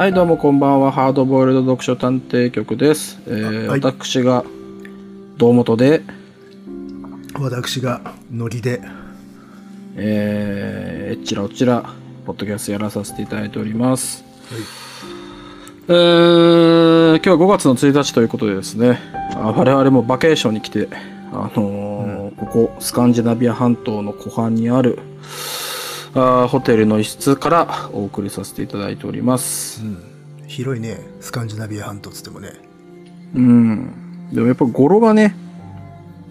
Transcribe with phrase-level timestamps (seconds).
[0.00, 0.90] はい、どうもこんばんは。
[0.90, 3.20] ハードボイルド読書探偵局です。
[3.26, 4.46] えーはい私が
[5.36, 6.00] 堂本で、
[7.38, 8.00] 私が
[8.32, 8.80] ノリで
[9.96, 11.84] えー、えっちらおちら、
[12.24, 14.24] ポッドキャストやらさせていただいております。
[15.86, 18.98] えー、今日は5月の1日ということでですね、
[19.34, 20.88] あ我々もバケーションに来て、
[21.30, 24.98] あのーここスカンジナビア半島の湖畔にある
[26.14, 29.82] あーホテルの一室からお送りさせていただいております。
[30.46, 32.52] 広いねスカンジナビア半島っつってもね
[33.34, 34.28] うん。
[34.32, 35.36] でもやっぱ語呂がね、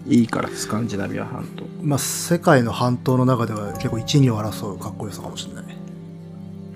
[0.06, 1.64] いいから、スカンジナビア半島。
[1.82, 5.64] まあ世界の半島の中では結構一二を争うかっこよさかもしれない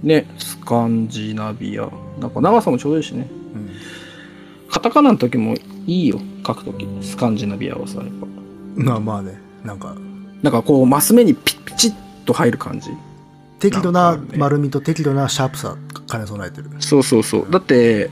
[0.03, 1.89] ね、スカンジナビア。
[2.21, 3.27] なんか長さもちょうどいいしね。
[3.55, 3.71] うん
[4.71, 5.55] カタカナの時も
[5.87, 6.89] いいよ、書く時。
[7.01, 8.27] スカンジナビアはさ、やっぱ。
[8.75, 9.95] まあまあねなんか
[10.43, 12.91] なんかこう、マス目にピッピチッと入る感じ。
[13.61, 15.77] 適度な丸みと適度なシャープさ
[16.11, 16.70] 兼ね備えてる。
[16.81, 17.50] そうそうそう。
[17.50, 18.11] だって、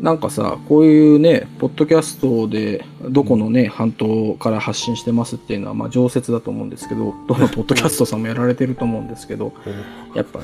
[0.00, 9.54] なんかさ、こういうね、ポッドキャストで、どこのね、半島から発信してますっていうのは、まあ、常設だと思うんですけど、どのポッドキャストさんもやられてると思うんですけど、
[10.14, 10.40] やっぱ、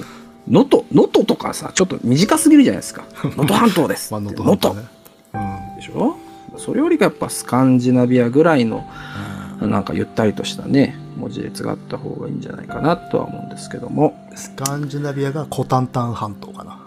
[0.49, 3.05] 能登、能登とかさ、ちょっと短すぎるじゃないですか。
[3.23, 4.11] 能登半島です。
[4.11, 4.83] まあ能能登半島登。
[4.83, 6.17] ねでしょ？
[6.57, 8.87] それよりかやっぱスカンジナビアぐらいの、
[9.61, 14.15] なんかゆったりとしたね、文字列があった方がいいんじゃないかなとは思うんですけども。
[14.31, 16.79] うんスカンジナビアがコタンタン半島かな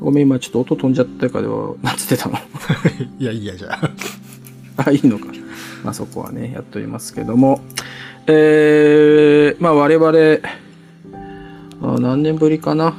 [0.00, 2.38] ごめん、今ちょっと音飛んじゃったからは、なってたの？
[3.18, 3.90] いやいいやじゃあ
[4.86, 5.26] あ、いいのか。
[5.84, 7.60] まあそこはね、やっておりますけども。
[8.28, 10.38] えー、まあ我々、
[11.82, 12.94] あ何年ぶりかな？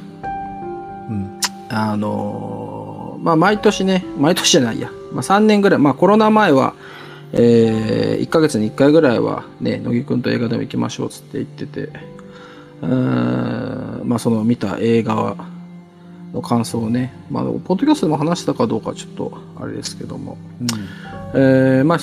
[1.08, 4.90] うんあのーまあ毎年ね、毎年じゃないや。
[5.12, 6.74] まあ3年ぐらい、まあコロナ前は、
[7.36, 11.90] えー、1ヶ月に1回ぐらいはね、乃木くんと映画でも行きましょうっつって言ってて、
[12.82, 15.36] うーんまあその見た映画
[16.32, 20.38] の感想をね、まあポッドキャストでも話したかどうかちょっとあれですけども、
[21.34, 21.98] えーまあ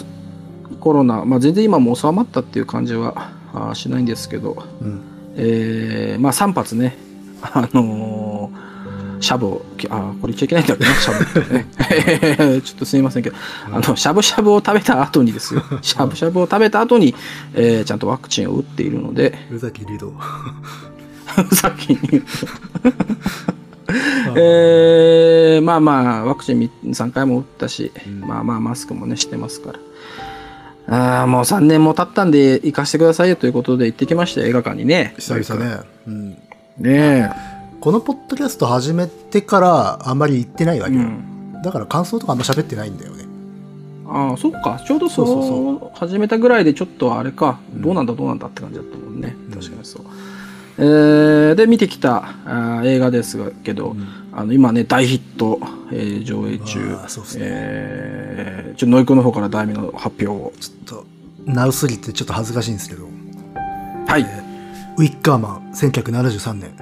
[0.79, 3.31] コロナ、まあ全然今も収まったっていう感じは
[3.73, 4.87] しないんですけど、うん。
[4.87, 5.01] うん
[5.37, 6.97] えーまあ3発ね、
[7.41, 8.71] あのー
[9.21, 12.61] シャブを、きあー、これ言っちゃいけないんだけどね、 シャブってね。
[12.61, 13.35] ちょっとすみませんけど、
[13.71, 17.15] あの、しゃぶしゃぶを食べた後にですよ、しゃぶしゃぶを食べた後に、
[17.53, 20.13] えーちゃんとワクチンを打っているので、宇崎リド
[21.53, 22.29] さっきに言うと。
[24.35, 29.79] えーまあまあ、ワクチン3回も打ったし、うんまあまあ、マスクもね、してますから。
[30.87, 35.13] あーもう3年も経ったんで行かせてくださいよということで行ってきましたよ映画館にね。
[35.17, 35.77] 久々ね、
[36.07, 36.37] うん、ね
[36.87, 37.60] え。
[37.81, 41.61] このポッドキャスト始めてからあんまり行ってないわけよ、うん。
[41.63, 43.25] だから感想とかあんま喋ってないんだよね
[44.07, 44.79] ああ、そっか。
[44.85, 49.35] ちょうどそそうそうの始めたぐらいでちょっとあれか、うんどうなんだどうなんだって感じだったもんね。
[49.47, 50.03] うん確かにそう。
[50.77, 55.59] えーで、見てきたあー映画ですけど、うんあの今ね、大ヒット、
[55.91, 60.53] えー上映中あーそうっすね、えーちょっとノイクの方から題名の発表を。
[60.59, 61.05] ちょっと
[61.45, 63.05] ナウスリってちょっと恥ずかしいんですけど
[64.07, 64.21] はい。
[64.97, 66.75] ウィッカーマン1973年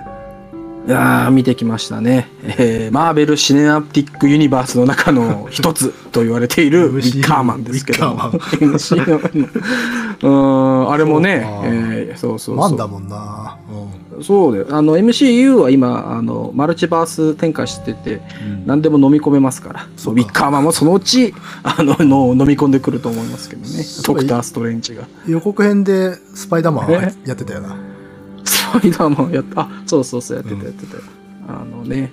[0.88, 11.68] いやー見てきましたね、えーマーベル・シネマティック・ユニバースの中の一つと言われている ウィッカーマンですけど うーんあれもねそうか。
[11.68, 12.78] えーそうそうそう。
[12.78, 13.56] だもんな。
[14.22, 14.66] そうだよ。
[14.72, 19.88] あの MCU は今あのマルチバース展開しててうん、何でも飲み込めますから。
[19.96, 20.22] そうか。
[20.22, 23.68] ウィッカーマンもそのうちあのの飲み込んでくると思いますけどね。
[24.08, 25.04] ドクター・ストレンジが。
[25.28, 27.14] 予告編でスパイダーマンえ？
[27.26, 27.76] やってたよな
[28.70, 29.62] スパイダーマンやった。
[29.62, 30.98] あ、そうそうそう、やってた、うんやってた。
[31.54, 32.12] あのね、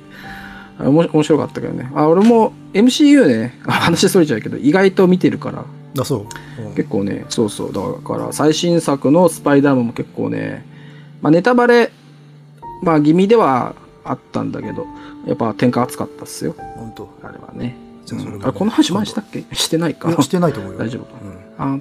[0.79, 1.91] 面白かったけどね。
[1.95, 6.27] あ、俺も MCU ね、あ 話それちゃうけど、意外と見てるから、だそ
[6.61, 6.75] う、うん。
[6.75, 10.65] 結構ね、そうそう、だから最新作のスパイダーマンも結構ね、
[11.23, 11.91] まあネタバレ、
[12.83, 13.75] まあ気味では
[14.05, 14.87] あったんだけど、
[15.27, 17.09] やっぱ展開熱かったっすよ、本当。
[17.23, 17.77] あれはね。
[18.05, 18.47] じゃあそれもうん。
[18.47, 19.45] あこの話前したっけ？
[19.53, 20.11] してないか。
[20.23, 20.79] してないと思うよ。
[20.81, 21.11] 大丈夫か。
[21.59, 21.75] うん。
[21.77, 21.79] あ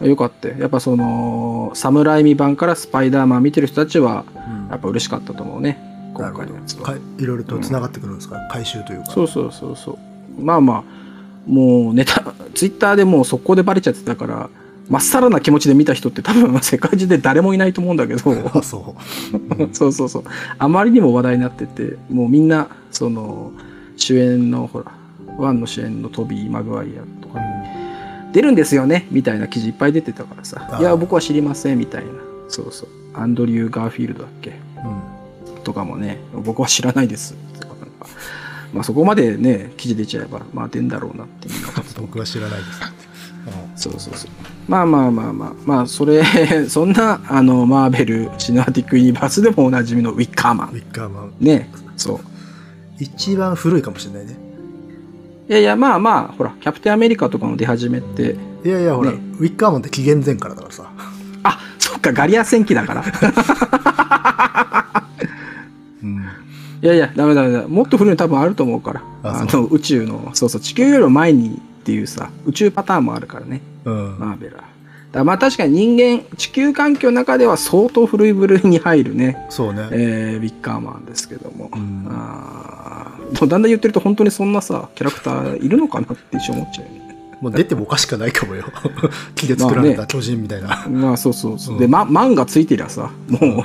[0.00, 4.68] よかったよやっぱその、サムライミ版からスパイダーマン見てる人たちは、うん。
[4.70, 5.78] やっぱ嬉しかったと思うね、
[6.14, 6.82] 今なるほど回のやつは。
[6.82, 9.06] かいろいろとつながってくるんですか、回収というか。
[9.06, 10.42] そうそうそうそう。
[10.42, 10.84] まあまあ、
[11.50, 12.22] もうネタ、
[12.54, 14.50] ツイッターでもう速攻でバレちゃってたから、
[14.88, 18.96] まっさらな気持ちで見た人って多分世界中で誰もいないと思うんだけど、あ そ
[19.32, 20.24] う、 そうそうそう。
[20.58, 23.52] あまりにも話題になってて、もうみんな、その、
[23.96, 24.92] 主演の、ほら、
[25.38, 27.40] ワンの主演のトビー・マグワイアとか、
[28.32, 29.06] 出るんですよね？
[29.10, 32.10] みたいな記事いっぱい出てたからさいや、僕は知りませんみたいな。
[32.48, 32.88] そうそう。
[33.14, 34.50] アンドリュー・ガーフィールドだっけ？
[34.50, 35.16] うん
[35.64, 38.06] とかもね、僕は知らないですとかなんか。
[38.72, 42.80] まあそこまでね、記事出ちゃえば、まあ出んだろうなっていうのが 僕は知らないです、
[43.90, 44.30] そうそうそう。
[44.68, 46.22] まあまあまあまあ、まあ、それ、
[46.68, 50.68] そんな、あの、マーベル・シネマティック・ユニバースでもおなじみのウィッカーマン。
[50.68, 51.32] ウィッカーマン。
[51.40, 51.68] ね。
[51.96, 52.20] そう。
[52.98, 54.36] 一番古いかもしれないね。
[55.48, 58.34] いやいや、まあまあ、ほら、キャプテンアメリカとかの出始めって、
[58.64, 60.90] いやいや、ほら、ねウィッカーマンって紀元前からだからさ。
[61.44, 63.04] あ、そっか、ガリア戦記だから。
[66.02, 66.24] うん。
[66.82, 67.68] いやいや、ダメダメだ。
[67.68, 69.02] もっと古いの多分あると思うから。
[69.22, 71.52] ああの、宇宙の、そうそう、地球よりも前にっ
[71.84, 74.16] ていうさ、宇宙パターンもあるからね、うん。
[74.18, 74.64] マーベルは。
[75.16, 79.88] だまあ確かに人間、地球環境の中では相当古い部類に入るね、そうね。
[79.90, 81.70] えー、ウィッカーマンですけども。
[81.72, 87.06] うんあだんだん言ってると本当にそんなさ、キャラクターいるのかなって一瞬思っちゃうよね。
[87.40, 88.64] もう出てもおかしくないかもよ。
[89.34, 90.86] 木で作られた巨人みたいな。
[90.88, 91.74] まあそうそうそう。
[91.74, 93.64] うんで、ま、マンがついてりゃさ、も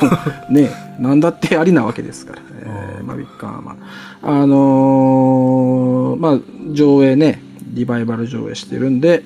[0.49, 2.41] う ね、なんだってありなわけですから。
[2.63, 3.77] えーまあ、ウィッカーマン。
[4.23, 6.39] あのーまあ、
[6.71, 7.43] 上映ね、
[7.73, 9.23] リバイバル上映してるんで、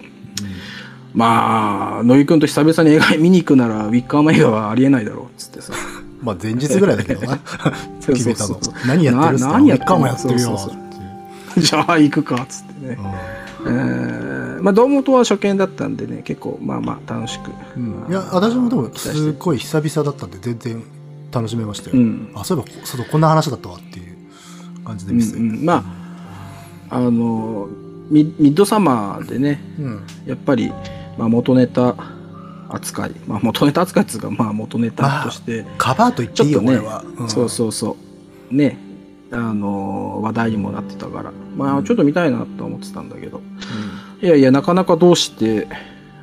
[1.15, 5.73] まあ、野木くんと久々に映画見に行くなら、ウィッカーマン映画はありえないだろうっつってさ。
[6.21, 7.39] まあ前日ぐらいだけどな。
[8.05, 8.59] 決めたの。
[8.87, 9.95] 何やってるっつったらな何やってんの？
[9.95, 10.59] ウィッカーマンやってるよ。
[11.57, 12.97] じゃあ行くかっつってね。
[13.67, 17.51] えーまあ、堂本は初見だったんでね、結構、まあまあ楽しく。
[17.77, 20.83] うんいや、私もでもすごい久々だったんで全然
[21.31, 21.97] 楽しめましたよ。
[21.97, 25.39] うんあ、そういえば、そうこんな話だったわっていう感じで見せて。
[25.39, 25.83] うんうんま
[26.89, 27.67] あ、あの
[28.09, 29.99] ミ、ミッドサマーでね、うん。
[30.27, 30.71] やっぱり、
[31.17, 31.95] まあ、元ネタ
[32.69, 37.03] 扱い、まあ、元ネタ扱いっていうか、まあ、元ネタとして、カバーと言っていいよ、ねこれは。
[37.23, 37.29] ん。
[37.29, 37.97] そうそうそ
[38.51, 38.77] う、ね、
[39.31, 43.41] あの話題にもなってたから、まあ、ちょっと見たいなと思ってたんだけど、
[44.21, 45.67] いやいや、なかなかどうして、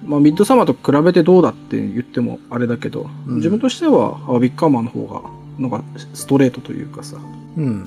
[0.04, 3.36] まあ、ミッドサマーと比べてどうだって言ってもあれだけど、うん。
[3.36, 5.22] 自分としては、あビッカーマンの方が、
[5.58, 5.84] なんか
[6.14, 7.18] ストレートというかさ、
[7.56, 7.64] うん。
[7.64, 7.84] うん。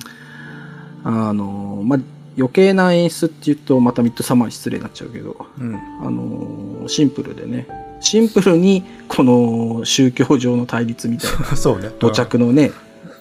[1.04, 1.98] あのまあ、
[2.36, 5.74] 余計な演出って言うとまたミッドサマーに失礼になっちゃうけど、うん。
[5.74, 7.66] あのシンプルでね
[8.00, 11.90] シンプルにこの宗教上の対立みたいな そうね。
[11.98, 12.72] 土着のね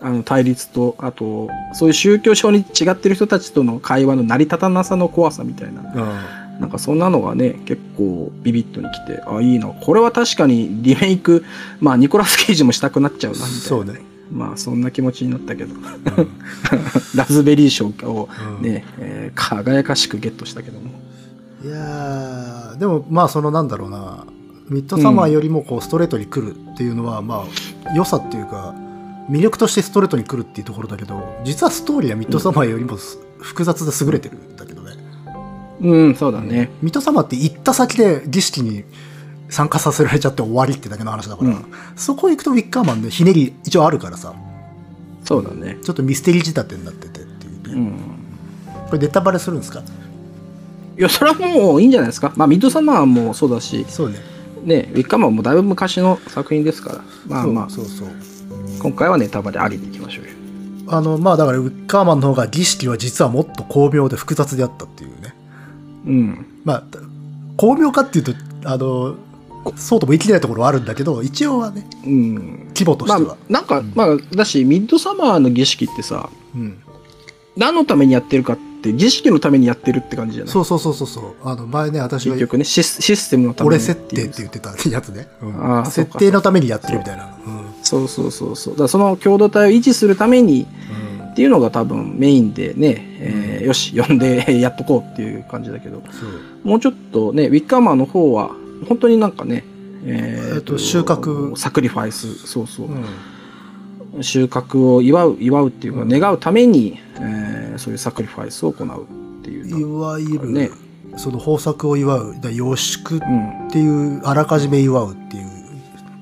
[0.01, 6.45] あの対立とあとそういう宗教上に違ってる人たちとの会話の成り立たなさの怖さみたいなうん。
[6.59, 11.44] なんかそんなのがね結構ビビッとに来てあいいなこれは確かにリメイク
[11.81, 14.14] まあニコラス・ケイジもしたくなっちゃうなみたいなそうね。
[14.31, 15.75] まあそんな気持ちになったけど。
[17.16, 18.30] ラズベリー賞を
[18.60, 18.63] うん。
[18.63, 20.92] ね、えー輝かしくゲットしたけども。
[21.63, 24.25] いやーでもまあそのなんだろうな。
[24.69, 28.74] ミッドサマーよりもこうストレートに来るっていうのは、まあ良さっていうか
[29.30, 34.94] 魅力としてストレートに来るっていうところだけど実はストーリーはミッドサマーよりもす複雑で優れてるんだけどね、
[35.81, 36.71] うん、そうだね。
[36.81, 38.86] ミッドサマーって行った先で儀式に
[39.50, 41.65] 参加させられちゃって終わりってだけの話だから、うん。
[41.95, 44.33] そこ行くとウィッカーマンでひねり一応あるからさ。
[45.24, 45.77] そうだね。
[45.83, 47.94] ちょっとミステリー仕立てになっててっていうね、うん。
[48.88, 49.81] これネタバレするんですか？
[50.97, 52.31] いや、それはもういいんじゃないですか。
[52.36, 54.19] まあ、ミッドサマーもそうだし、そうね。
[54.63, 58.07] ね、ウィッカーマンもだいぶ昔の作品ですから、まあまあ、そうそう。
[58.07, 60.31] そう今回はネタバレありでいきましょうよ。
[60.88, 65.36] あのまあだからウッカーマンの方が儀式は実はもっと巧妙で複雑であったっていうね。
[66.06, 66.62] うん。
[66.63, 66.83] まあ
[67.57, 68.33] 巧妙かっていうと
[68.65, 69.15] あの
[69.75, 72.67] そうとも言い切れないところはあるんだけど一応はねうん。
[72.75, 76.77] 規模としまあては、、なんか、まあ、だし、ミッドサマーの儀式ってさ、うん、
[77.57, 80.53] 何のためにやってるかって、儀式のためにやってるって感じじゃない？
[80.53, 81.35] そうそうそうそうそう。
[81.44, 85.80] あの前ね私が結局ねシス、システムのために俺設定って言ってたやつね、うん。
[85.80, 87.35] あ設定のためにやってるみたいな。
[87.81, 88.07] そう。
[88.07, 88.78] そうそうそう。
[88.78, 96.01] だその共同体を維持するためにうん、うんっていうのが多分メインでね、えーよし、呼んでやっとこうっていう感じだけど、
[96.63, 98.56] もうちょっとね、ウィッカーマーの方は、
[98.87, 99.63] 本当になんかね、
[100.06, 102.87] ええっと収穫サクリファイス、そうそう。
[102.87, 103.06] うん
[104.21, 109.04] 収穫を祝う、祝うっていうか、うん願うために、えーそういうサクリファイスを行う
[109.42, 109.99] っていういの。
[109.99, 110.69] わゆる、ね
[111.18, 113.68] その豊作を祝うだから予祝うん。
[113.68, 115.45] っていうあらかじめ祝うっていう、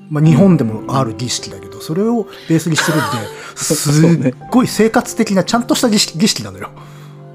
[0.08, 3.00] まあ、日本でもある儀式だけどそれをベースにしてるん
[3.56, 6.70] そうねですっごい生活的なちゃんとした儀式儀式なのよ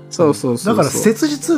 [0.10, 0.76] そうそうそうそう。
[0.78, 1.56] だから切実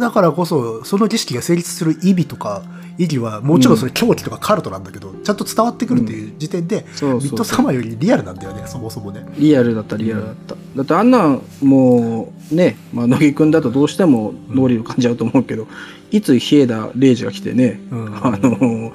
[0.00, 2.62] だからこそその儀式が成立する意味とか
[2.98, 9.26] 意義はもちろんそれ狂気とかカルトなんだけど、ちゃんと伝わってくるっていう時点で、そうそうミッドサマーよりリアルなんだよねそもそもね。
[9.38, 15.66] リアルだったリアルだった、だってあんなんもうね、まあ、乃木くんだとどうしても脳裏を感じちゃうと思うけど、
[16.10, 18.26] いつ日枝礼二が来てね、うん。
[18.26, 18.92] あの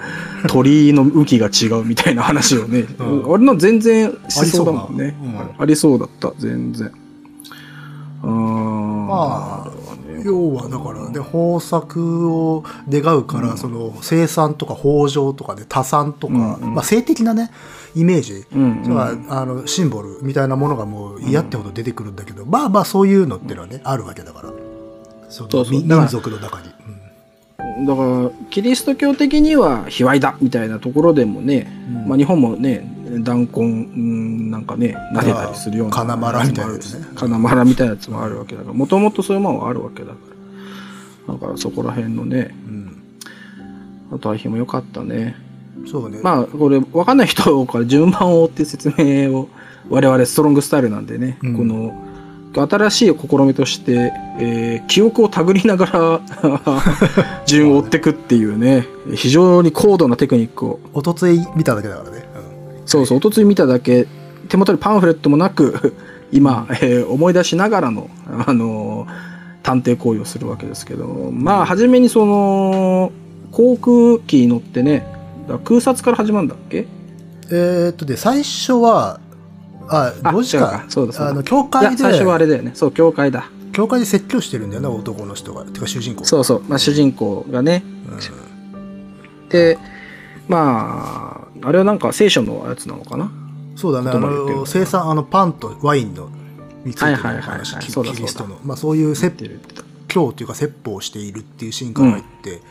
[0.49, 3.25] 鳥居の向きが違うみたいな話をね、うん。
[3.25, 5.15] 俺の全然しそうだもんね。
[5.57, 6.05] ありそうな。
[6.05, 6.09] うん。
[6.09, 6.91] ありそうだった全然。
[8.21, 8.29] あー。
[9.05, 9.84] まあ
[10.15, 16.73] ね要はだからね豊作を願うから、その生産とか豊穣とかね多産とか、うんうん。
[16.75, 17.51] まあ、性的なね
[17.95, 24.53] イメージ、うんそれはあのシンボルみたいなものがもう嫌ってほど出てくるんだけど、まあまあそういうのってのはねあるわけだから。
[25.27, 26.69] その民族の中に、
[27.83, 32.07] だからキリスト教的には卑猥だみたいなところでもね、うん。
[32.07, 32.87] まあ、日本もね
[33.21, 33.67] 弾痕う
[33.99, 37.05] んなんかね撫でたりするような金丸みたいなやつね。
[37.15, 40.15] 金丸みたいなやつもあるわけだからもともとそういうものはあるわけだか
[41.27, 41.33] ら。
[41.33, 42.55] だからそこら辺のね
[44.11, 44.19] うん。
[44.19, 45.35] 対比も良かったね。
[45.85, 46.19] そうね。
[46.23, 49.49] まあこれ分かんない人から順番を追って説明を
[49.89, 51.57] 我々ストロングスタイルなんでね、うん。
[51.57, 52.04] この
[52.61, 56.21] 新しい試みとして、えー記憶を手繰りながら
[57.45, 58.85] 順を追っていくっていうね
[59.15, 60.79] 非常に高度なテクニックを。
[60.93, 62.25] おとつい見ただけだからね。
[62.85, 64.07] そうそうおとつい見ただけ。
[64.49, 65.93] 手元にパンフレットもなく
[66.31, 68.09] 今、えー思い出しながらの、
[68.47, 73.11] あのー探偵行為をするわけですけどまあ初めにその
[73.51, 75.07] 航空機に乗ってね
[75.63, 76.81] 空撮から始まるんだっけ？
[76.81, 76.85] うん
[77.49, 79.19] えーっとで、最初は、
[79.89, 80.85] あ、あ同時か？
[80.89, 81.31] そうだそうだ。
[81.31, 82.71] あの、教会で、最初はあれだよね。
[82.73, 83.49] そう教会だ。
[83.71, 85.65] 教会で説教してるんだよね、男の人が。
[85.65, 86.25] てか主人公。
[86.25, 87.83] そうそう、まあ、主人公がね。
[88.71, 89.49] うん。
[89.49, 89.77] で
[90.47, 93.31] まああれはなんか聖書のやつなのかな？
[93.75, 96.29] そうだね、あの、生産、あの、パンとワインの、
[96.85, 97.57] についてのはいはいはいはい。
[97.57, 97.87] 話、キ
[98.21, 98.57] リストの。
[98.63, 99.59] まあ、そういう説
[100.07, 102.61] 教というか説法をしているっていうシーンから入って、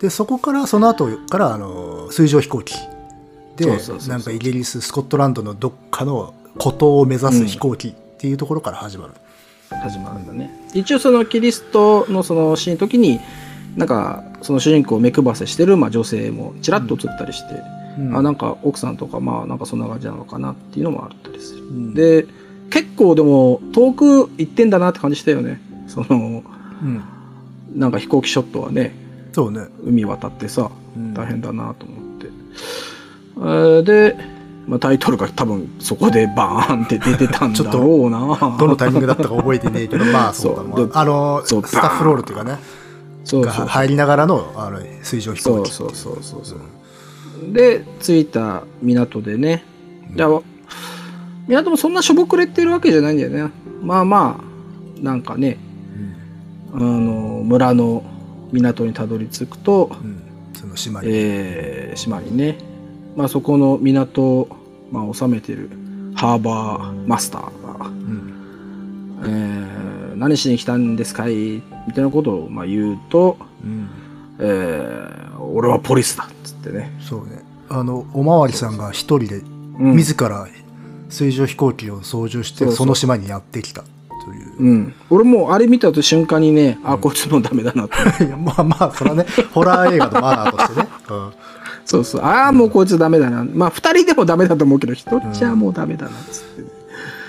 [0.00, 2.74] で、そこから、その後から、あの、水上飛行機。
[3.56, 9.14] でそうそうそうそう、なんかイギリス、スコットランドのどっかの孤島を目指す飛行機っていうところから始まる。
[9.70, 10.50] 始まるんだね。
[10.74, 13.20] 一応そのキリストのそのシーンの時に
[13.76, 17.62] なんかその主人公を目配せしてる、まあ、女性もちらっと映ったりして、
[17.98, 18.16] うん。
[18.16, 21.94] あなんか奥さんとかまあなんかそんな感じなのかなっていうのもあったりする、ん。
[21.94, 22.26] で
[22.70, 25.60] 結構でも遠く行ってんだなって感じしたよね。
[25.88, 26.42] その
[26.82, 27.02] うん。
[27.74, 28.94] なんか飛行機ショットはね
[29.32, 29.62] そうね。
[29.82, 31.14] 海渡ってさうん。
[31.14, 32.26] 大変だなと思って、
[33.36, 34.16] えーで、
[34.66, 38.56] まあ、タイトルが多分そこでバーンって出てたんだろうな。
[38.58, 41.00] どのタイミングだったか覚えてねえけど、まあ そうあ。
[41.00, 42.58] あの、スタッフロールっていうかね、が
[43.24, 43.66] そうそう。
[43.66, 45.72] 入りながらのあの水上飛行機。
[45.72, 47.52] そうそうそうそうそう。
[47.52, 49.64] で着いた港でね。
[50.14, 50.40] じゃあ
[51.48, 53.50] 港もそんなしょぼくれてるわけじゃないんだよね。
[53.82, 55.58] まあまあなんかね。
[56.74, 58.02] あの村の
[58.50, 60.22] 港にたどり着くと、うんうん。
[60.54, 61.08] その島に。
[61.10, 62.56] えー島にね、
[63.16, 64.48] まあ、そこの港を、
[64.90, 65.70] まあ、治めてる
[66.14, 68.34] ハーバーマスターがうん
[69.24, 73.88] 「えー何しに来たんですかい?」みたいなことをまあ言うとうん
[74.38, 77.42] 「えー俺はポリスだ」っつってね、そうね。
[77.68, 79.42] あの、おまわりさんが一人で
[79.78, 79.96] うん。
[79.96, 80.46] 自ら
[81.08, 83.82] 水上飛行機を操縦してその島にやってきた。
[84.24, 84.56] という。
[84.58, 90.88] うん、俺もうあれ見た瞬間にね、あこいつもうダメだなって いやまあまあ、それはね、ホラー映画のマナーとしてね。
[91.10, 91.32] うん
[91.84, 92.22] そうそう。
[92.22, 93.44] ああもうこいつダメだな。
[93.44, 96.10] まあ2人でもダメだと思うけど1人じゃもうダメだな。
[96.10, 96.44] っつっ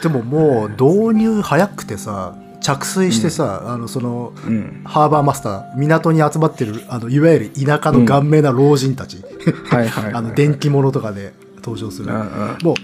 [0.02, 9.22] て、でももう導入早くてさ、着水してさ、あの、その、うん、ハーバーマスター、港に集まってる、あの、いわゆる田舎の顔面な老人たち、
[10.14, 12.10] あの、電気物とかで登場する。
[12.10, 12.58] うんうん。
[12.64, 12.76] もう、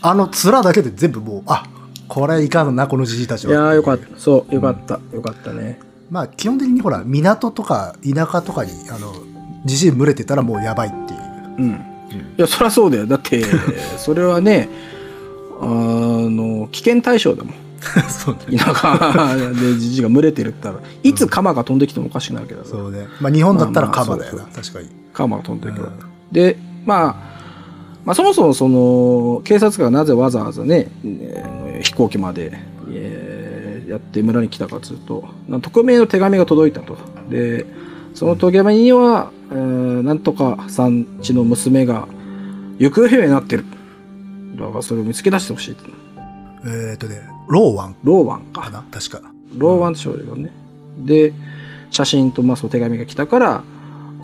[0.00, 1.64] あの面だけで全部もう、あ、
[2.08, 3.52] これいかんな、このじじいたちは。
[3.52, 4.06] いやーよかった。
[4.16, 5.80] そうよかった、よかったね。
[6.10, 9.12] まあ、基本的にほら、港とか田舎とかに、あの、
[9.64, 11.20] じじい群れてたらもうやばいっていう。
[11.58, 11.76] うん、い
[12.36, 13.06] やそりゃそうだよ。
[13.06, 13.44] だって
[13.98, 14.68] それはね
[15.60, 17.54] あの危険対象だもん。
[18.08, 18.58] そうね。
[18.58, 23.06] 田舎でじじいが群れてるったらいつカマが飛んできてもおかしくないけど、そうね。
[23.20, 24.88] まあ、日本だったらまあまあカバだよな、確かに。
[25.12, 25.90] カマが飛んでくる、うん。
[26.30, 27.32] で、まあ、
[28.04, 32.52] まあそもそもその警察官がなぜわざわざね、えー飛行機まで、
[32.90, 36.96] えーやって村に来たかというとな匿名の手紙が届いたと。
[37.28, 37.66] で
[38.14, 42.08] その手紙には、えーなんとかさんちの娘が
[42.78, 43.64] 行方不明になってる
[44.56, 45.76] だからそれを見つけ出してほしい
[46.64, 48.84] えっ、とね、ローワンローワンかかな？
[48.92, 49.20] 確か。
[49.56, 50.52] ローワン少女がね。
[50.98, 51.32] で、
[51.90, 53.64] 写真とまあその手紙が来たから、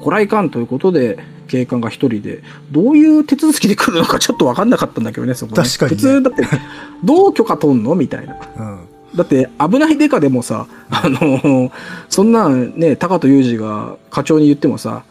[0.00, 1.18] こらいかんということで、
[1.48, 6.44] 警官が一人で、どういう手続きで来るのかちょっと分かんなかったんだけどね、そこね確かにね普通だって、
[7.02, 7.96] どう許可取んの？
[7.96, 8.36] みたいな。
[8.56, 8.87] うん。
[9.14, 11.72] だって、危ないデカでもさ、あの、
[12.08, 15.04] そんなんね、高戸裕二が課長に言ってもさ、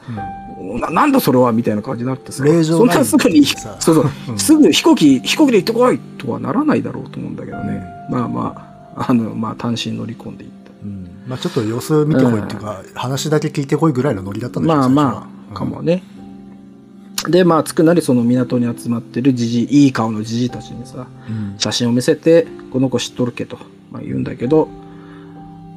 [0.80, 7.84] ななんだそれはみたいな感じになってさ、そんなすぐに、そうそう、うんすぐ飛行機、飛行機で行ってこいとはならないだろうと思うんだけどね。
[8.10, 10.72] まあまあ、あの、まあ単身乗り込んでいった。
[10.84, 11.10] うん。
[11.28, 16.04] まあちょっと様子見てこいっていうか、話だけ聞いてこいぐらいのノリだったんだまあまあ、かもね。
[17.28, 21.56] で、まあ、つくなりその港に集まってるじじい、いい顔のじじいたちにさ、うん。
[21.58, 23.58] 写真を見せて、この子知っとるけと、
[23.92, 24.68] まあ、言うんだけど、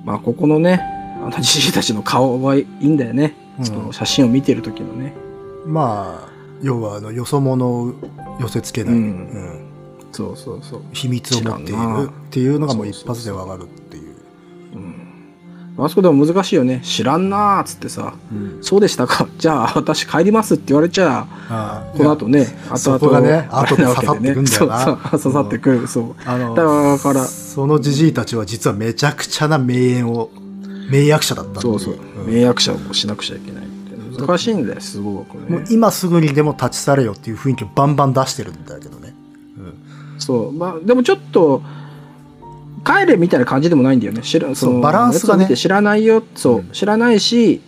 [0.05, 0.81] まあ、ここのね、
[1.23, 3.37] あのじ じいたちの顔はいいんだよね。
[3.59, 5.13] うんその写真を見てる時のね。
[5.67, 7.93] まあ要はあのよそ者を
[8.41, 9.61] 寄せつけない、うんうん
[10.13, 10.83] そうそうそう。
[10.93, 13.67] 秘密を持っているっていうのがもう一発でわかるっ。
[15.85, 16.81] あそこでも難しいよね。
[16.83, 18.15] 知らんなーっつってさ、
[18.61, 19.29] そうでしたか。
[19.39, 25.87] じゃあ私帰りますって言われちゃ、ああこの後ね、後々ね後で刺さってくんだよな刺さってくる。
[25.87, 26.15] そう。
[26.25, 30.31] あのだから、そのじじいたちは実はめちゃくちゃな名演を
[30.91, 34.21] 名役者だったそうそう、ん名役者をしなくちゃいけないって。
[34.21, 35.45] 難しいんだよ、すごくね。
[35.49, 39.15] もう今すぐにでも立ち去れよっていう雰囲気をバンバン出してるんだけどね、
[40.19, 40.53] そう。
[40.53, 41.63] まあ、でもちょっと、
[42.85, 44.23] 帰れみたいな感じでもないんだよね。
[44.23, 45.55] 知らそうバランスがね。
[45.57, 46.23] 知らないよ。
[46.35, 46.71] そう、うん。
[46.71, 47.61] 知らないし、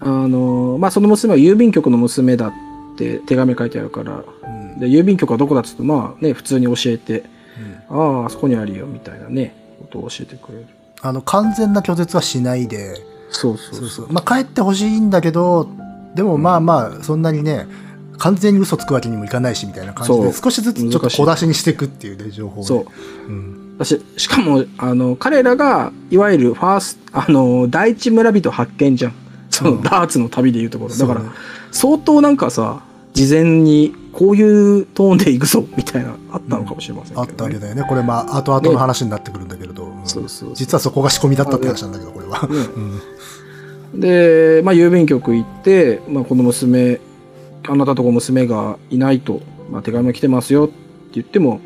[0.00, 2.52] あの、まあ、その娘は郵便局の娘だっ
[2.96, 4.80] て手紙書いてあるから、うん。
[4.80, 7.24] で、郵便局はどこだっつって、まあね、普通に教えて、
[7.88, 10.66] ああ、あそこにあるよ、みたいなね、ことを教えてくれる。
[11.00, 12.96] あの完全な拒絶はしないで。
[13.30, 13.88] そうそうそう。
[13.88, 15.68] そうまあ帰ってほしいんだけど
[16.14, 17.66] でもまあまあそんなにね
[18.18, 20.24] 完全に嘘つくわけにもいかないしみたいな感じそう。
[20.24, 22.86] で少しずつちょっと小出しにしていくっていうね情報そ
[23.28, 23.30] う。
[23.30, 29.12] うん、私、しかも、あの、彼らが、いわゆるファースト、あの、第一村人発見じゃん。
[29.50, 30.94] その、うんダーツの旅でいうところ。
[30.94, 31.22] だから
[31.70, 32.82] 相当なんかさ、
[33.14, 37.84] 事前に、こういうトーンでいくぞ、みたいな、あったのかもしれませんけど、あったわけだよね。
[37.88, 40.00] これまあ後々の話になってくるんだけれど、うん。
[40.04, 40.50] そうそう。
[40.54, 42.56] 実はそこが仕込みだったって話なんだけどこれは、ね。
[43.92, 44.00] うん。
[44.00, 47.00] で、まあ、郵便局行って、まあ、この娘、
[47.66, 50.74] あなたとこ娘がいないと、まあ、手紙が来てますよって
[51.14, 51.60] 言っても、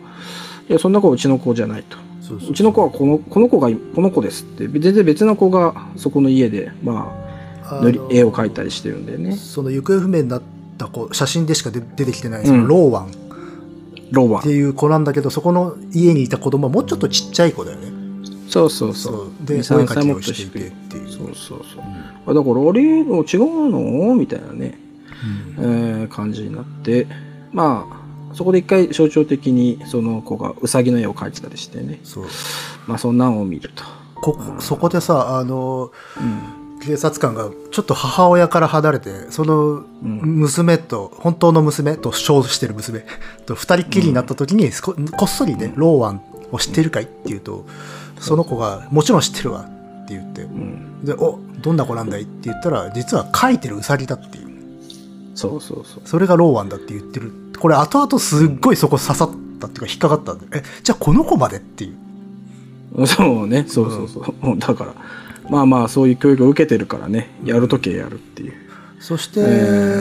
[0.73, 1.99] いや、そんな子はうちの子じゃないと。
[2.23, 7.12] そうちの子はこの、この子が、この子ですって、全然別の子がそこの家で、ま
[7.71, 9.37] あ、塗りあの絵を描いたりしてるんでね。
[9.37, 10.43] その行方不明になっ
[10.79, 13.09] た子写真でしか出出てきてないうんそのローワンっ
[14.12, 14.43] ローワン。
[14.43, 17.93] ていう子なんだけど、そこの家にいた子供はもうちょっとちっちゃい子だよね、
[18.49, 19.11] そうそうそ
[19.43, 19.47] う。
[19.47, 20.69] で2、3お絵描き歳もっと低い。
[20.69, 21.83] っていうそうそうそう。
[22.26, 24.14] あだから、あれ違うの？
[24.14, 24.79] みたいなね、
[25.59, 27.07] うんえー感じになって、
[27.52, 28.01] まあ、
[28.35, 32.01] そこで一回象徴的にその子がウサギの絵を描いてたりしてね。
[32.05, 32.25] そう
[32.87, 33.85] まあ、そんなんを見ると。
[34.23, 36.21] こそこでさあのう
[36.59, 36.62] ん。
[36.85, 43.05] 警察官がちょっと母親から離れてそのうん娘と本当の娘と称してる娘
[43.47, 47.64] と二人っきりになった時にここっそりね「ローワンを知ってるかい?」って言うと
[48.18, 49.61] その子が「もちろん知ってるわ」
[50.03, 51.05] って言ってうん。
[51.05, 54.49] で「おどんな子なんだい?」って言ったら実は描いてるウサギだっていう
[55.35, 56.03] そうそうそう。
[56.05, 57.33] それがローワンだって言ってる。
[57.59, 60.47] これ後々すっごいそこ刺さったっていうか引っかかったんで。
[60.59, 61.92] えじゃあこの子までってい
[62.97, 63.07] う。
[63.07, 64.47] そうね、そうそうそう。
[64.47, 64.95] もうだから、
[65.49, 68.53] まあまあ、そういう教育を受けてるからね、やるときはやるっていう。
[69.01, 69.42] そして、え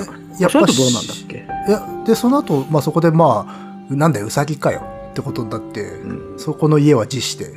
[0.07, 1.37] ーやっぱしその後どうなんだっけ？
[1.67, 3.45] いやでその後、まあそこでま
[3.89, 6.39] あなんだよウサギかよってことになって、うん。
[6.39, 7.53] そこの家は辞して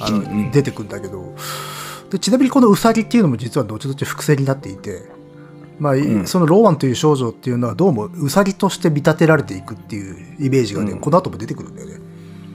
[0.00, 0.50] あの、うんうん。
[0.52, 1.34] 出てくんだけど。
[2.10, 5.02] でちなみにこのウサギっていうのも実は後々伏線になっていて、
[5.78, 11.98] まあんそのローワンという少女っていうのはどうもウサギとして見立てられていくっていうイメージがね、うんこの後も出てくるんだよね、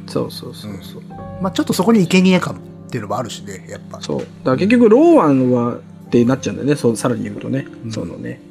[0.07, 1.01] そうそうそうそう。
[1.41, 2.57] まあ、ちょっとそこに生贄感っ
[2.89, 4.19] ていうのもあるしねやっぱそう。
[4.19, 5.79] だから結局、ローワンはっ
[6.09, 7.67] てなっちゃうんだよね、そうさらに言うとね。
[7.85, 8.41] うんそのね。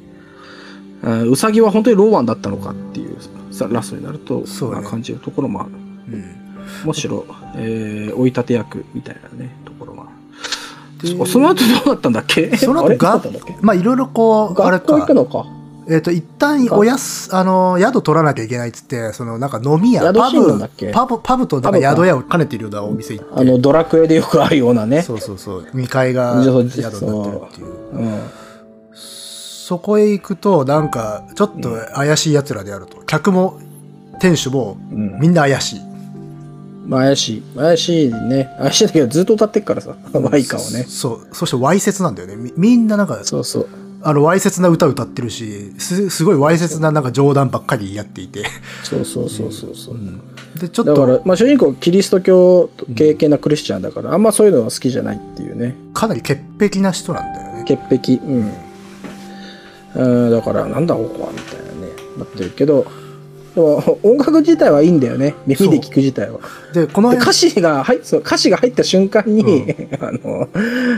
[1.03, 3.17] あウサギは本当にローワンだったのかっていう
[3.51, 5.71] さラストになると、そうねまあ、感じるところもある。
[5.71, 6.41] うん
[6.85, 9.55] むしろ、えー追い立て役みたいなね、
[11.03, 12.55] そその後どうなったんだっけ？
[12.57, 13.21] その後が
[13.61, 15.45] まあいろいろこうあれ学校行くのか？
[15.89, 20.59] えっ、と、一旦おやす、あの、宿取らなきゃいけないっつって、そのなんか飲み屋、宿パブ
[20.93, 23.33] パブ、パブとなんか宿屋を兼ねてるようなお店行って。
[23.35, 25.01] あの、ドラクエでよくあるようなね。
[25.01, 25.61] そうそうそう。
[25.73, 27.67] 2階が宿になってるっていう。
[27.93, 28.21] うん。
[28.93, 33.01] そこへ行くと、なんか、ちょっと怪しい奴らであると。
[33.03, 33.59] 客も、
[34.19, 35.81] 店主も、うんみんな怪しい。
[36.85, 37.43] まあ怪しい。
[37.55, 38.55] 怪しいね。
[38.59, 39.95] 怪しいんだけど、ずっと歌ってっからさ。
[40.13, 40.83] ワイカをね。
[40.87, 41.35] そう。
[41.35, 42.35] そして、わいせつなんだよね。
[42.35, 43.67] みみんななんか、そうそう。
[44.03, 48.43] あの、わいせつな歌歌ってるし、す、すごいわいせつななんか冗談ばっかりやっていて。
[48.83, 49.95] そうそうそうそうそう。
[50.59, 55.75] で、ちょっと、だから、まあ主人公、キリスト教経験なクリスチャンだから、あんまそういうのは好きじゃないっていうね。
[55.93, 57.63] かなり潔癖な人なんだよね。
[57.65, 58.15] 潔癖。
[58.15, 58.53] うん。
[59.93, 61.91] うん、だから、なんだここは、みたいなね。
[62.17, 62.85] なってるけど、
[63.55, 65.35] でも音楽自体はいいんだよね。
[65.45, 66.39] 耳で聞く自体は。
[66.73, 70.47] で、この歌詞が入っそう歌詞が入った瞬間に、 あの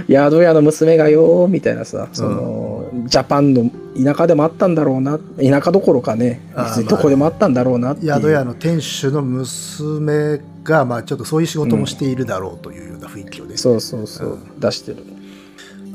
[0.08, 3.72] 宿屋の娘がよみたいなさその、ジャパンの
[4.04, 6.42] 田舎でもあったんだろうな田舎どころかね
[6.88, 14.98] どこでもあったんだろうな宿屋の店主の娘が、まあ、ちょっとそういう仕事もしているだろうというような雰囲気をね、そうそうそう、出してる。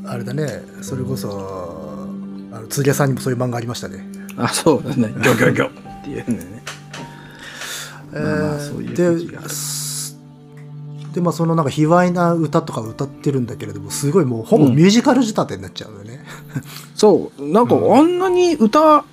[0.05, 0.63] あれだね。
[0.81, 1.29] それこそ
[2.51, 4.05] あの釣り屋さんにもそういう漫画ありましたね、
[4.37, 5.13] あそうだね。
[5.21, 6.45] ギョギョギョっていう
[8.95, 9.49] で空気がある。
[9.49, 9.89] す
[11.13, 16.23] でまあそのなんか卑猥な歌とか歌ってるんだけれどもすごいもうほぼミュージカル仕立てになっちゃうのよね、
[16.95, 19.03] そうなんかあんなに歌、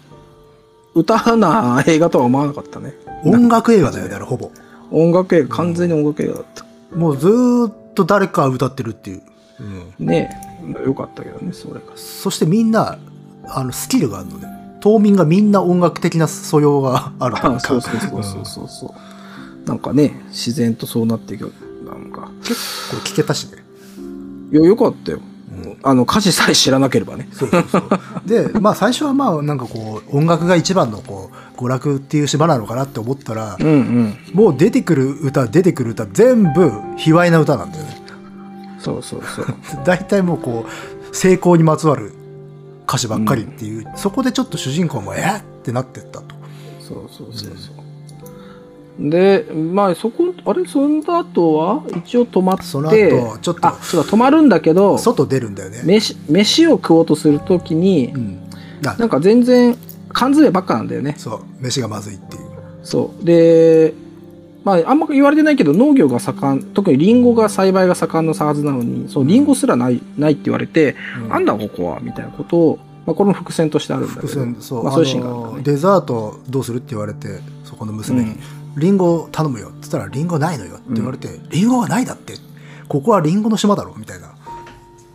[0.95, 2.95] 歌な映画とは思わなかったね。
[3.25, 4.51] 音楽映画だよねあれほぼ。
[4.91, 9.23] 音楽映画完全に音楽映画だった、もうずーっと誰かが歌ってるっていう。
[9.99, 10.07] うん。
[10.07, 10.31] ね
[10.85, 11.81] よかったけどね、それが。
[11.97, 12.99] そしてみんな、
[13.49, 14.56] あの、スキルがあるのね。
[14.87, 18.95] 島民がみんな音楽的な素養があるというそうそうそうそうそうそ
[19.65, 19.69] う。
[19.69, 21.53] なんかね、自然とそうなっていく。
[21.85, 22.21] なんか。
[22.21, 23.65] これ聞けたしね。
[24.53, 25.19] いや、よかったよ。
[25.83, 27.29] あの、歌詞さえ知らなければね。
[27.33, 27.89] そうそうそう。
[28.27, 34.17] で、まあ最初はまあなんかこう、音楽が一番のこう、娯楽っていう島なのかなって思ったら、うんうん。
[34.35, 38.03] もう出てくる歌、出てくる歌、全部、卑猥な歌なんだよね。
[38.79, 39.47] そうそうそう。
[39.85, 42.13] 大体もうこう、成功にまつわる
[42.89, 46.35] 歌詞ばっかりっていう、そこでちょっと主人公も、えっってなってったと。
[46.81, 49.11] そうそうそうそう。
[49.11, 51.83] で、まあそこ、あれ、その後は？
[51.99, 55.83] 一応止まって、その後ちょっとあ、そうだ、止まるんだけど、外出るんだよね。
[55.85, 58.39] 飯、飯を食おうとするときにう、ん。
[58.87, 59.77] あなんか全然、
[60.13, 61.15] 缶詰ばっかなんだよね。
[61.19, 62.43] そう、飯がまずいっていう。
[62.85, 63.25] そう。
[63.25, 63.93] で、
[64.67, 74.27] まあ、あんま言われてないけど、農業が盛ん、特にリンゴが栽培が盛んのはずなのに、そう、リンゴすらない、ないって言われて、うんなんだここはみたいなことを、まあ、これも伏線としてあるんだけど。
[74.27, 75.57] 伏線、そう、まあ、そういうシーンがあるんだね。
[75.59, 78.41] のデザートどうするって言われて、そこの娘に、うん
[78.77, 82.35] リンゴ頼むよって言ったら、リンゴないのよって言われて、リンゴがないだって、
[82.89, 84.35] ここはリンゴの島だろみたいな、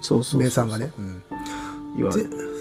[0.02, 0.92] そうそうそう名産がね。
[0.98, 1.24] うん。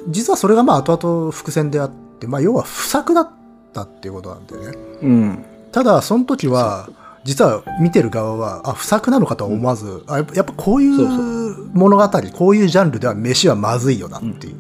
[0.09, 3.31] 実はそれがまあ後々伏線であって、まあ要は不作だっ
[3.73, 4.79] たっていうことなんだよね。
[5.03, 5.45] うん。
[5.73, 6.89] ただ、その時は、
[7.25, 14.57] 実は見てる側は、あ、不作なのかとは思わず、あやっぱやっぱこういそうう物語、こういうジャンルでは飯はまずいよなっていう。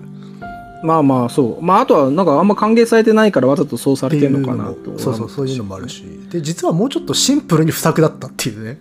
[0.82, 1.62] まあまあ、そう。
[1.62, 6.04] まあ、あとは、なんかあんま歓迎されてないからわざとそうされてるのかなとそうそう、そういうのもあるし。
[6.30, 8.78] で、実はもうちょっとシンプルに不作だったっていうね。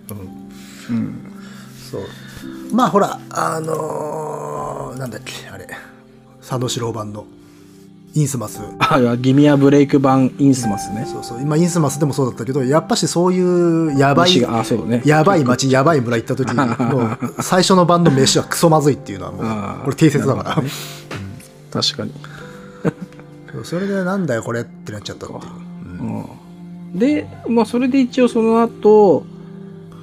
[0.89, 0.95] うん。
[0.95, 1.15] うん。
[1.91, 2.01] そう。
[2.73, 5.67] まあほら、あのーなんだっけ、あれ。
[6.41, 7.25] 佐野史郎版の、
[8.19, 8.59] インスマス。
[8.79, 11.07] あ、ギミアブレイク版インスマスね。
[11.09, 11.41] そうそう。
[11.41, 13.41] 今、インスマスでもそうだったけど、やっぱしそうい
[13.93, 15.01] うやばいあ、そうね。
[15.05, 20.61] やばい町、やばい村行った時の 最初の版の飯はクソまずいっていうのはもう、これ定説だから。
[20.61, 20.69] ね
[21.71, 22.11] 確かに。
[23.63, 25.41] それでなんだよこれってなっちゃったっていう。
[26.01, 26.19] うん
[26.93, 26.99] うん。
[26.99, 29.23] で、まあ、それで一応その後、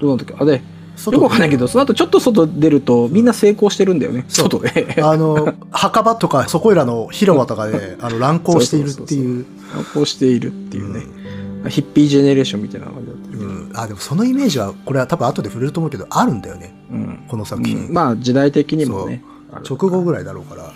[0.01, 0.76] どうなんだっけあ、で、外
[1.13, 4.25] よくわかんないけど、その後ちょっと外出ると、みんな成功してるんだよね。
[4.29, 4.97] 外で。
[5.03, 9.45] あの、墓場とかそこいらの広場とかで、あの、乱行しているっていう。
[9.75, 11.03] 成功しているっていうね。
[11.69, 13.39] ヒッピージェネレーションみたいな感じだった。
[13.39, 13.71] うん。
[13.75, 16.75] あ、でもそのイメージは、これは多分後で触れると思うけど、あるんだよね。
[16.91, 17.25] うん。
[17.29, 17.89] この作う品。
[17.89, 19.23] んまあ、時代的にもね。
[19.69, 20.73] 直後ぐらいだろうから。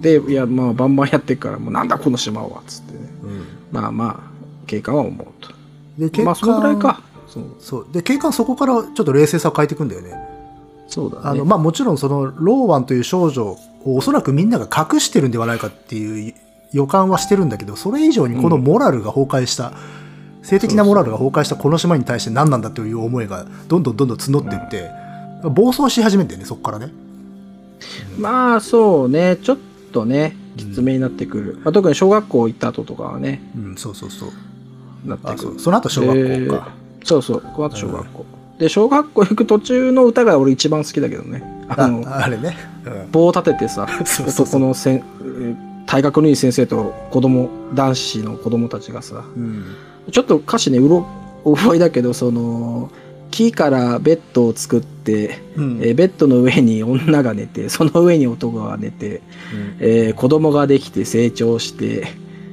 [0.00, 2.98] で、いや、まあ、バンバンやってっから、もうなんだこの島は、つってね。
[3.22, 3.44] うん。
[3.72, 4.30] まあまあ、
[4.66, 5.52] 警官は思うと。
[5.98, 7.02] で、警官まあ、そのぐらいか。
[7.32, 7.44] そう。
[7.60, 7.86] そう。
[7.90, 10.12] で、警官そこからちょっと冷静さを変えていくんだよね。
[10.88, 11.22] そうだね。
[11.24, 16.34] あの、まあもちろんその、ローワンという少女をおそらくみんなが隠してるんではないかっていう
[16.72, 19.72] 予感はしてるんだけど、それ以上にこのモラルが崩壊した、
[20.42, 24.90] 性的なモラルが崩壊したこの島に対して何なんだという思いがどんどんどんどん募っていって、
[25.48, 26.92] 暴走し始めてね、そこからね。
[28.18, 29.36] まあ、そうね。
[29.36, 29.58] ちょっ
[29.92, 31.58] とね、きつめになってくる。
[31.62, 34.28] まあ、特に小学校行った後とかはね、うん、そうそうそう。
[35.06, 35.58] あ、なってくる。
[35.58, 36.79] その後小学校か。
[37.00, 38.26] でそうそう、この後小学校。
[38.58, 41.42] で、小学校行く途中の歌が俺一番好きだけどね。
[41.68, 42.56] あの、ああれね。
[42.86, 43.86] うん棒を立ててさ、
[44.26, 49.64] 男のせんえー体格のいい先生と子供、男子の子供たちがさ、うん。
[50.12, 51.04] ちょっと歌詞ね、うろ
[51.44, 52.90] 覚えだけど、その、
[53.32, 59.20] 木からベッドを作って、うんえーベッドの上に女が寝て、その上に男が寝て、
[59.80, 62.06] えー子供ができて成長して、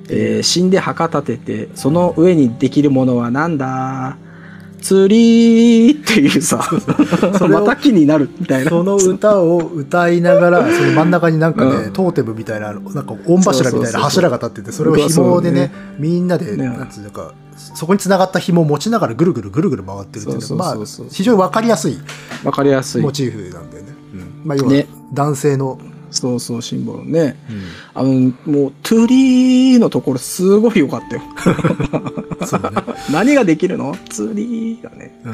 [0.10, 4.18] えー死んで墓立てて、その上にできるものはなんだ？
[4.88, 6.64] 釣りっていうさ、
[7.50, 8.70] また木になるみたいな。
[8.70, 21.98] その歌を歌いながら、その真ん中になんかね、うんトーテムみたいな、なんか御柱みたいな柱が立ってて、それを紐でね、みんなで、ねなんつうか、そこに繋がった紐を持ちながらぐるぐるぐるぐる回ってるっていうのそうが、まあ非常にわかりやすい
[22.46, 23.12] わかりやすいモ。
[23.12, 23.92] チーフなんだよね。
[24.46, 25.80] まあ、要はね、男性の、
[26.18, 27.36] そうそう、シンボルね。
[27.94, 31.22] あの、もう、トゥリーのところすごい良かったよ。
[32.46, 32.82] そうだね。
[33.12, 33.96] 何ができるの？
[34.10, 35.20] 釣りがね。
[35.26, 35.34] うん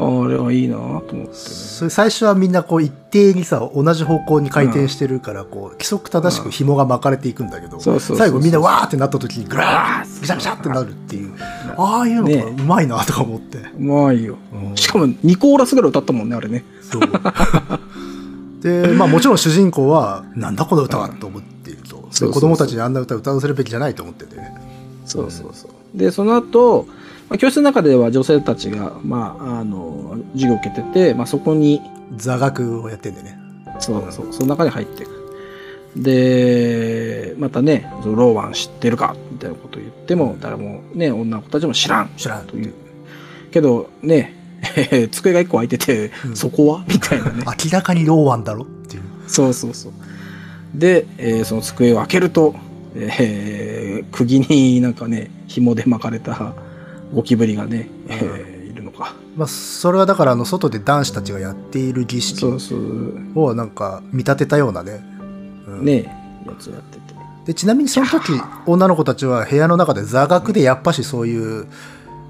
[0.00, 1.28] あれはいいなと思ってね。
[1.32, 11.32] それ最初はみんなこう一定にさ、同じ方向に回転してるから、こう、規則正しく紐が巻かれていくんだけど、最後みんなわーってなった時に、ぐらーぐしゃぐしゃってなるっていう、
[11.76, 13.58] ああいうのがねうまいなとか思って。
[13.58, 14.36] うまいよ。
[14.52, 16.64] うんしかも2コーラスぐらい歌ったもんね、あれね。
[16.80, 17.02] そう。
[18.60, 21.88] で、まあもちろん主人公は、なんだこの歌はと思っていると。
[21.88, 24.54] そうそうそうで子供たちにあんな歌を歌わせるべきじゃないと思っててね。
[25.04, 25.98] そうそうそう。
[25.98, 26.86] で、その後、
[27.28, 31.80] まあ、教室の中では女性たちが、まあ、あの、授業を受けてて、まあ、そこに、
[32.16, 33.38] 座学をやってんでね。
[33.78, 35.18] そうそう、その中に入っていく。
[35.94, 39.14] で、またね、ローワン知ってるか？
[39.30, 42.72] みたいなことを言っても、誰もね、女の子たちも知らん知らんという。
[43.50, 44.37] けど、ね、
[44.76, 46.84] え ー机が1個空いてて、うんそこは？
[46.88, 47.44] みたいなね。
[47.46, 49.02] 明らかにローワンだろっていう。
[49.26, 49.92] そうそうそう。
[50.74, 52.54] で、えーその机を開けると、
[52.94, 56.52] えー釘になんかね、紐で巻かれた
[57.14, 59.14] ゴキブリがね、えーいるのか。
[59.36, 62.44] まあ、それはだからあの外で男子たちがやっている儀式。
[63.34, 65.04] をなんか見立てたようなね。
[65.68, 66.02] うんね、
[66.46, 67.08] やつをやってて。
[67.46, 68.32] でちなみにその時
[68.66, 71.66] 女の子たちは部屋の中で座学でやっぱしそういう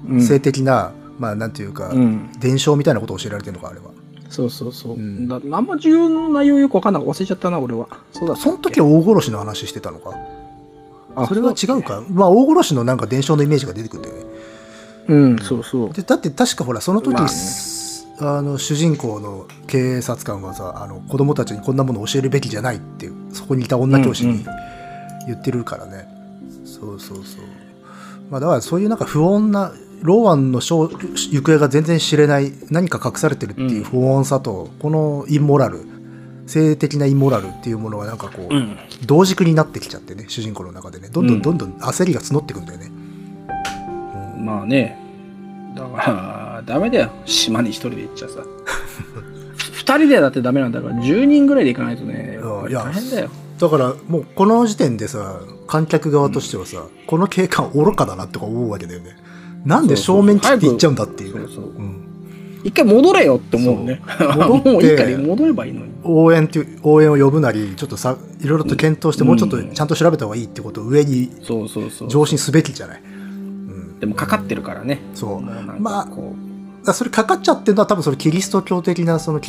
[0.09, 2.31] うん性的な、まあなんていうか、うん。
[2.39, 3.91] 伝承みたいなことを教えられてるのかあれは。
[4.29, 4.93] そうそうそう。
[4.93, 5.27] うん。
[5.27, 7.03] だあんま重要な内容よくわかんない。
[7.03, 7.87] 忘れちゃったな、俺は。
[8.13, 10.15] そうだその時は大殺しの話してたのか？
[11.15, 12.03] あそれは違うか？
[12.09, 14.23] まあ大殺しのなんか伝承のイメージが出てくるんだよね。
[15.09, 15.93] うん、そうそう。
[15.93, 17.29] でだって確かほらその時、まあね。
[18.21, 24.45] あの主人公の警察官はさあの子供たちにこんなものを教えるべきじゃないっていうそこにいた女教師にうんうん。
[25.27, 26.07] 言ってるからね、
[26.65, 27.45] そうそうそう。
[28.29, 35.85] まあだからそういうなんか不穏なローワンの行方が全然知れない何か隠されてるっていう不穏さと、このインモラル
[36.47, 38.77] 性的なインモラルっていうものがなんかこう、うん。
[39.05, 42.91] 同軸になってきちゃってね主人公の中でねどんどうんんどんどん焦りが募ってくんだよね、
[44.39, 44.97] まあね。
[45.75, 47.11] だから、ダメだよ。
[47.25, 48.43] 島に一人で行っちゃさ。
[49.73, 53.29] 二人でだってダメなんだから、10人ぐらいで行かないとね、大変だよ。
[53.59, 59.17] だからもうこの時点でさ観客側としてはさ、この警官愚かだなとか思うわけだよね
[59.65, 62.05] なんで正面切っていっちゃうんだっていうそうそううん
[62.63, 64.01] 一回戻れよって思うね。
[64.65, 65.91] もういいから戻ればいいのに。
[66.03, 72.09] 応援っていう応援を呼ぶなりちょっとさいろいろと検討してもうちょっとちゃんと調べた方がいいってことを上にそうそうそう。
[72.09, 74.99] 上申すべきじゃない、うん、でもかかってるからね。
[75.13, 76.09] そうま
[76.85, 79.39] あそれかかっちゃってるのは多分そのキリスト教的なその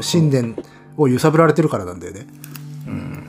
[0.00, 0.56] 信念
[0.96, 2.26] を揺さぶられてるからなんだよね
[2.86, 2.90] う。
[2.90, 3.24] うん。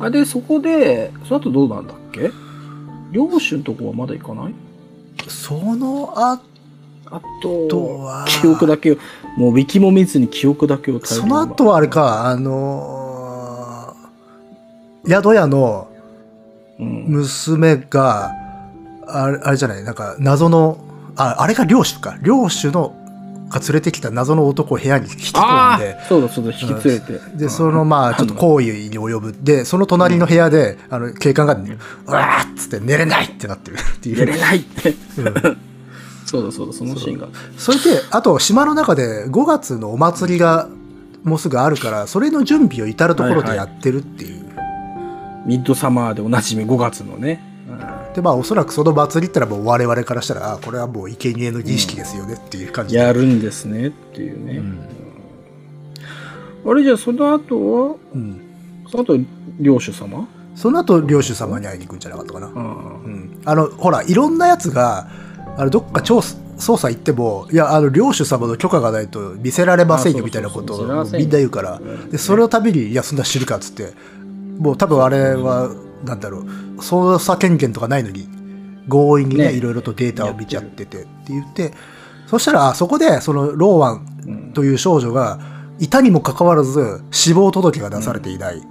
[0.00, 2.30] あれで、そこで、その後どうなんだっけ？
[3.12, 4.54] 領主のとこはまだ行かない？
[5.42, 6.40] そのあ
[7.06, 8.96] あと、とは記憶だけを、
[9.36, 15.88] もうウィキも見ずに記憶だけをその後はあれかあのー宿屋の
[16.78, 18.32] うん、娘が
[19.06, 20.78] あれあれじゃないなんか謎の
[21.16, 22.16] ああれが領主か。
[22.22, 22.94] 領主の
[23.52, 27.20] が連れてきた謎の男を部屋に引き込あんであそうだそうだ、引き連れて。
[27.36, 34.94] でそのまあちょっと行為に及ぶでその隣の部屋であの警官が「うわ!」っつって寝れないってなってるっていう寝れないって。
[35.18, 35.58] うん
[36.24, 37.28] そうだそうだ、そのシーンが。
[37.58, 40.66] それであと島の中で5月のお祭りが
[41.24, 44.44] もうすぐあるからそれの準備を至る所でやってるっていう、
[45.44, 47.51] ミッドサマーでおなじみ5月のね。
[48.14, 54.58] でまあおそらくその祭りってのはもう我々からしたらあこれはもう生贄の儀式ですよねっていう感じで、やるんですねっていうね。
[54.58, 54.60] う
[56.68, 56.70] ん。
[56.70, 58.40] あれじゃあその後は、うん。
[58.90, 59.16] その後、
[59.58, 60.28] 領主様？
[60.54, 62.54] その後領主様に会いに行くんじゃなかったかな、あう
[63.08, 65.08] ん、あのほらいろんなやつが
[65.56, 71.80] あのどっか調査捜査行ってもいやあの領主様の許可がないと見せられませんよみたいなことをみんな言うから。
[72.10, 73.94] でそれをたびに「いやそんな知るか」っつって。
[74.58, 75.70] もう多分あれは
[76.04, 76.44] なんだろう
[76.78, 78.28] 捜査権限とかないのに
[78.88, 81.72] 強引にねねいろいろとデータを見ちゃっててって言って
[82.26, 85.38] そしたらあそこでそのローワンうんという少女が
[85.78, 88.62] いたにもかかわらず死亡届が出されていない、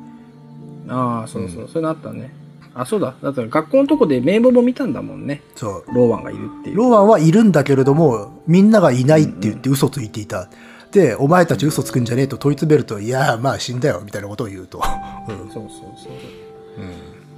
[0.88, 2.34] ああ、そうそう、そういうのあったね。
[2.74, 3.15] あ、そうだ。
[3.22, 5.41] だって学校のとこで名簿も見たんだもんね。
[5.56, 6.78] そうローワンがいるっていう。
[6.78, 10.50] ローワンはいるんだけれども、みんながいないって言って嘘ついていた。
[10.91, 14.82] で、お前たち嘘つくんじゃねえと問い詰めると、いや、まあ死んだよ、みたいなことを言うと。
[15.28, 16.13] うんそうそうそう。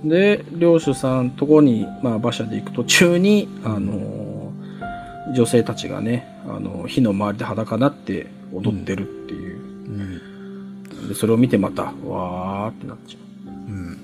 [0.04, 4.34] で、領主さんとこに、まあ、馬車で行く途中に、あのー
[5.32, 9.58] 女性たちがね、あの火の周りで裸になって踊ってるっていう。
[9.58, 13.18] うんで、それを見てまた、わーってなっちゃ
[13.50, 14.00] うん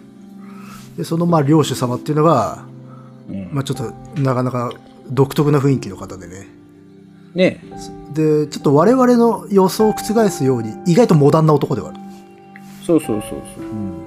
[0.98, 2.66] で、そのまあ領主様っていうのが、
[3.30, 3.34] う。
[3.34, 4.74] うんまあちょっとなかなか
[5.10, 6.48] 独特な雰囲気の方でね。
[7.36, 7.64] ね
[8.14, 12.00] で、ちょっと我々の予想を覆すように、意外とモダンな男ではある。
[12.86, 13.64] そうそうそうそう。
[13.64, 13.99] うん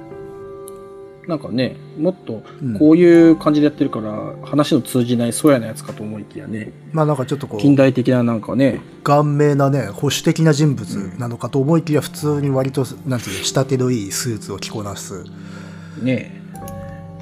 [1.29, 2.79] なんかね、もっとうん。
[2.79, 15.25] こういう感じでやってるから、話の通じないそうやなやつかと思いきやね、まあなんかちょっとこう、近代的ななんかね、顔面なね、保守的な人物なのかと思いきや、普通に割と、なんていうの、仕立てのいいスーツを着こなす。
[16.03, 16.43] ね。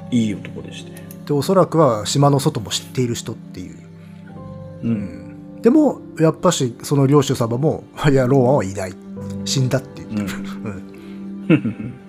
[0.09, 1.01] いい男でして。
[1.25, 3.77] でおそらくは島の外も知っている人っていう、
[4.83, 5.61] うん。
[5.61, 8.93] でもやっぱしその領主様も「いやローワンはいない
[9.45, 10.39] 死んだ」って言ってる、
[11.49, 11.93] うん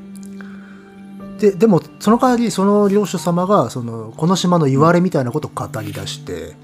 [1.42, 6.54] ででもその代わりその領主様がそのこの島の言われみたいなことを語り出して、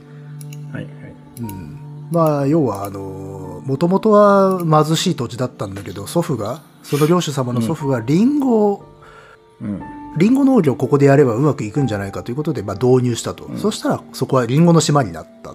[0.73, 1.15] はいはい。
[1.41, 8.85] うんまあ要はあのもともとは貧しい土地だったんだけど祖父がその領主様の祖父がリンゴを
[9.61, 9.83] うん。
[10.17, 15.55] リンゴ農業をここでやればうまくいくんじゃないかということで、まあ、導入したと、そしたらそこはリンゴの島になった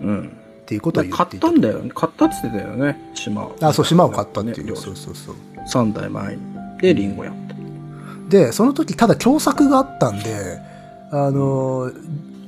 [0.00, 0.28] うん。
[0.62, 1.90] っていうことを言買っいってたんだよね。
[1.94, 3.56] 買ったって言ってたよね、島を。
[3.60, 5.36] あそう島を買ったっていう、ねそうそうそう
[5.68, 6.42] 3代前に。
[6.80, 7.51] で、リンゴやった。
[8.32, 10.58] でその時ただ共作があったんで
[11.10, 11.92] あの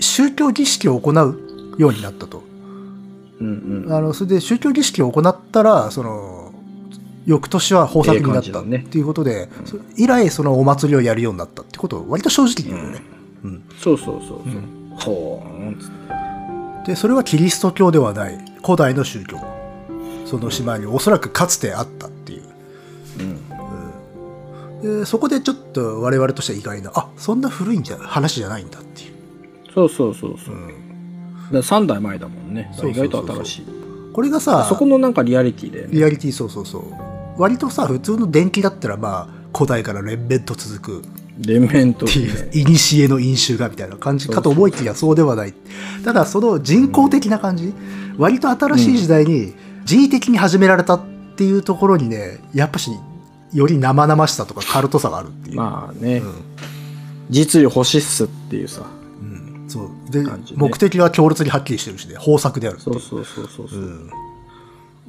[0.01, 2.42] 宗教儀式を行うようになったと。
[3.38, 3.92] うんうん。
[3.92, 6.53] あのそれで宗教儀式を行ったらその
[7.27, 13.03] 翌年は豊作になったっていうことで、そ以来そのお祭りをやるようになったってことを割と正直に言うよね、
[13.44, 13.64] うん。
[13.79, 14.40] そうそうそうそう。
[14.99, 15.88] ほーんつっ
[16.85, 16.92] て。
[16.92, 18.38] でそれはキリスト教ではない。
[18.62, 19.38] 古代の宗教。
[20.25, 22.42] その島におそらくかつてあったっていう。
[23.20, 23.54] うん。
[24.85, 29.14] でそこでちょっと我々としては意外なあそんな古いんじゃ話じゃないんだっていう、
[29.75, 30.55] そうそうそうそう。
[30.55, 30.85] うん
[31.53, 32.70] だ3代前だもんね。
[32.83, 33.66] 意外と新しい。
[34.12, 35.90] これがさそこのなんかリアリティだよね。
[35.92, 36.83] リアリティそうそうそう
[37.40, 45.55] 割とさ普通の電気だったらまあ古代から連綿と続く連綿と、っていう、古の飲酒がみたいな感じかと思いきやそうではない。
[46.05, 47.75] ただその人工的な感じ、
[48.18, 49.53] 割と新しい時代に
[49.85, 51.05] 人為的に始められたっ
[51.37, 52.92] ていうところにね、やっぱし、
[53.55, 55.57] より生々しさとかカルトさがあるっていう。
[55.57, 56.35] まあね、うん
[57.31, 58.83] 実利欲しっすっていうさ。
[59.23, 60.11] うんそう。
[60.11, 63.83] で、ね目的は強烈にはっきりしてるしね、豊作であるそうそうそうそうそうう。
[63.83, 64.11] ん。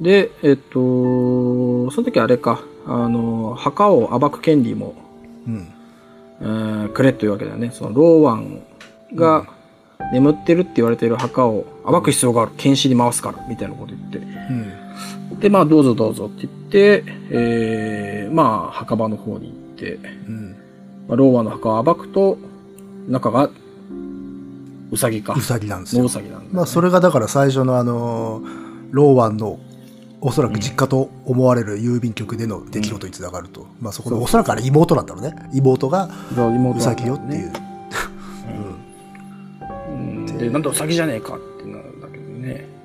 [0.00, 4.94] で、えっと、その時あれか、あの、墓を暴く権利も、
[5.46, 5.68] うん。
[6.40, 7.70] えーくれというわけだよね。
[7.72, 8.62] そのローワン
[9.14, 9.46] が
[10.12, 12.52] 眠ってるって言われている墓を暴く必要がある。
[12.56, 14.18] 検視に回すから、みたいなこと言って。
[14.18, 14.85] うん。
[15.40, 19.94] で、まあ、どうぞどうぞって言って、えー、まあ、墓場の方に行って、
[20.28, 20.56] うん。
[21.08, 22.38] まあ、ローの墓を暴くと、
[23.08, 23.50] 中が、
[24.90, 25.34] ウサギか。
[25.34, 26.08] うさぎなんですよノウ。
[26.08, 26.50] サギなんだ、ね。
[26.52, 28.42] まあそれがだから最初のあの、
[28.90, 29.58] ローワンの
[30.20, 33.66] おそらく実家と思われる郵便局での出来事につながると。
[33.80, 35.34] まあそこでおそらくあれ妹なんだろうね。
[35.52, 37.52] 妹がそうさぎよっていう。
[39.90, 42.75] うん で、なんだウサギじゃねえかってなるんだけどね。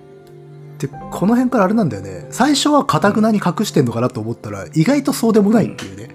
[0.81, 2.25] で、この辺からあれなんだよね。
[2.31, 6.09] 最初はかたくなに隠してんのかなと思ったら、意外とそうでもないっていうね。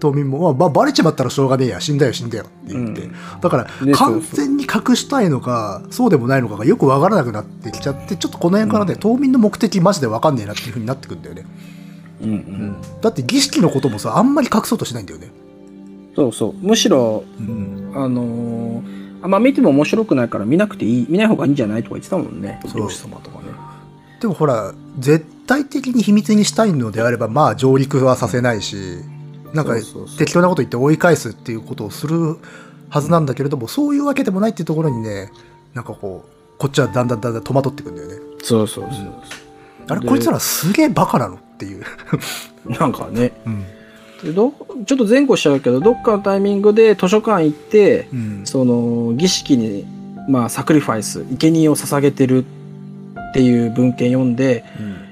[0.00, 3.02] 島民も、まあ、バレちまったらしょうがねえや、死んだよ、死んだよって言って。
[3.02, 11.46] うんだから、ね完全に隠したいのか、そうでもないのかがよくわからなくなってきちゃって、ちょっとこの辺からね、島民の目的マジでわかんねえなっていう風になってくんだよね。
[12.20, 12.76] うんうん。
[13.00, 15.30] だって儀式のこともさ、あんまり隠そうとしないんだよね。
[16.14, 16.54] そうそう。
[16.60, 17.92] むしろ、うん。
[17.94, 22.60] あのーあんま見ても面白くないから見なくていい、見ない方がいいんじゃないとか言ってたもんね。
[22.66, 23.41] そう漁師様とかね。
[24.22, 28.76] でもほら、絶対的に秘密にしたいのであれば、まあ上陸はさせないし、
[29.52, 29.74] なんか
[30.16, 32.36] 適当なこと言って追い返すっていうことをする
[32.88, 35.32] はずなんだけれども、そういうわけでもないっていうところにね、
[35.74, 38.14] なんかこう、こっちはだんだんだんだん戸惑ってくんだよね。
[38.44, 39.12] そうそうそう。
[39.88, 41.84] あれ、でこいつらすげえバカなのっていう。
[42.78, 43.32] なんかね。
[43.44, 43.64] うん。
[44.22, 44.52] でど
[44.86, 48.42] ちょっと前後しちゃうけど、どっかのタイミングで図書館行って、うん。
[48.44, 49.84] その儀式に、
[50.28, 52.61] まあ、サクリファイス、生贄を捧げてるっ
[53.32, 54.64] ていう文献読んで、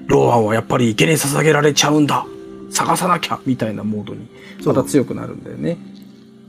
[0.07, 2.27] ローワンはやっぱり生贄捧げられちゃうんだ
[2.71, 4.29] 探さなきゃみたいなモードに
[4.65, 5.79] また強くなるんだよね。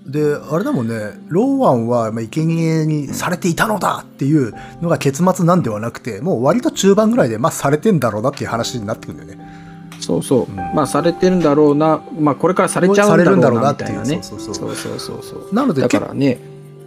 [0.05, 0.95] で、あれだもんね、
[1.27, 9.51] ローワンは、まあ、生贄にされていたのだっていうのが結末なんではなくて、もう割と中盤ぐらいで、まあ、されてんだろうなっていう話になってくるんだよね。
[9.99, 10.51] そうそう。
[10.51, 12.01] うんまあ、されてるんだろうな。
[12.19, 13.73] まあ、これからされちゃうんだろうな。
[13.73, 16.39] っていうそうそうそうそうそうそうそうなのでだからね、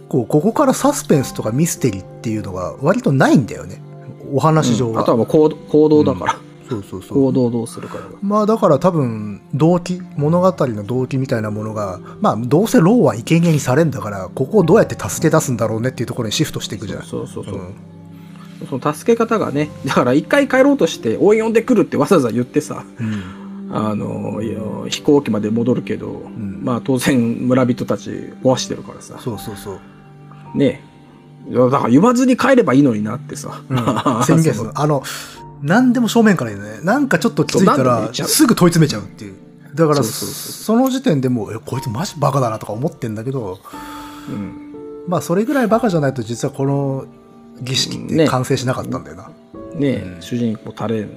[0.09, 3.81] こうここからサスペンスとかミステリーっていうのが割とないんだよね
[4.35, 4.99] お話上は、うん。
[4.99, 6.37] あとはもう行動行動だから、
[6.69, 7.17] そうそうそう。
[7.17, 7.99] 行動をどうするか。
[8.21, 17.55] まあだから多分動機物語の動機みたいなものがまあどうせローは生贄にされんだからここをどうやって助け出すんだろうねっていうところにシフトしていくじゃんそうそうそう。
[17.55, 17.75] うん。
[18.69, 23.71] その助け方がね、だから一回帰ろうとして、応援呼んでくるってわざわざ言ってさ、うん。
[23.71, 24.41] あの、
[24.89, 26.61] 飛行機まで戻るけど、ん。
[26.63, 28.09] まあ当然村人たち
[28.43, 29.79] 壊してるからさ、そうそうそ
[30.55, 30.81] う、ね
[31.47, 33.61] いやだから言わずに帰ればいいのになってさ、
[34.25, 34.71] 宣言する。
[34.73, 35.03] あの
[35.61, 36.79] 何でも正面から言うね。
[36.83, 39.35] なんかちょっと気づいたらすぐ問い詰めちゃうっていう。
[39.73, 43.59] だからその時点でもうえこいつマジバカだなとか思ってんだけど
[44.29, 44.73] うん。
[45.07, 47.05] まあそれぐらいバカじゃないと実はこの
[47.61, 48.27] 儀式ってね。
[48.27, 49.29] 完成しなかったんだよな。
[49.75, 50.17] ね。
[50.19, 51.09] 主人公タレン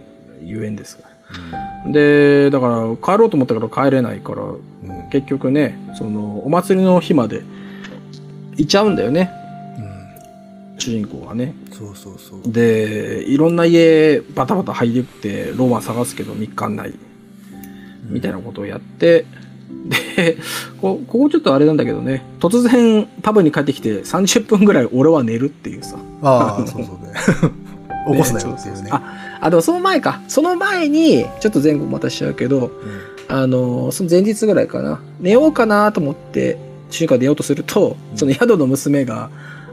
[0.43, 1.93] ゆえんですから。
[1.93, 4.59] で、だから帰ろうと思ったけど帰れないから、うん。
[5.11, 7.43] 結局ね、そのお祭りの日まで
[8.57, 9.31] 行っちゃうんだよね、
[10.79, 11.55] 主人公がね。
[11.72, 12.53] そうそうそう。
[12.53, 16.95] で、いろんな家バタバタ入ってローマ探すけど3日ない。
[18.09, 19.26] みたいなことをやって、
[20.16, 20.39] で、
[20.81, 25.99] こここちょっとあれなんだけどね、突然パブに帰ってきて30分ぐらい俺は寝るっていうさ。
[26.22, 27.12] ああ、そうそうね。
[28.11, 28.89] 起こすなよっていうね。
[28.91, 30.22] あ、あ、でもその前か。
[30.29, 32.70] その前に、ちょっと前後またしちゃうけど、
[33.29, 35.01] あの、その前日ぐらいかな。
[35.20, 36.59] 寝ようかなと思って、
[36.91, 39.31] 主人公が寝ようとすると、その宿の娘が、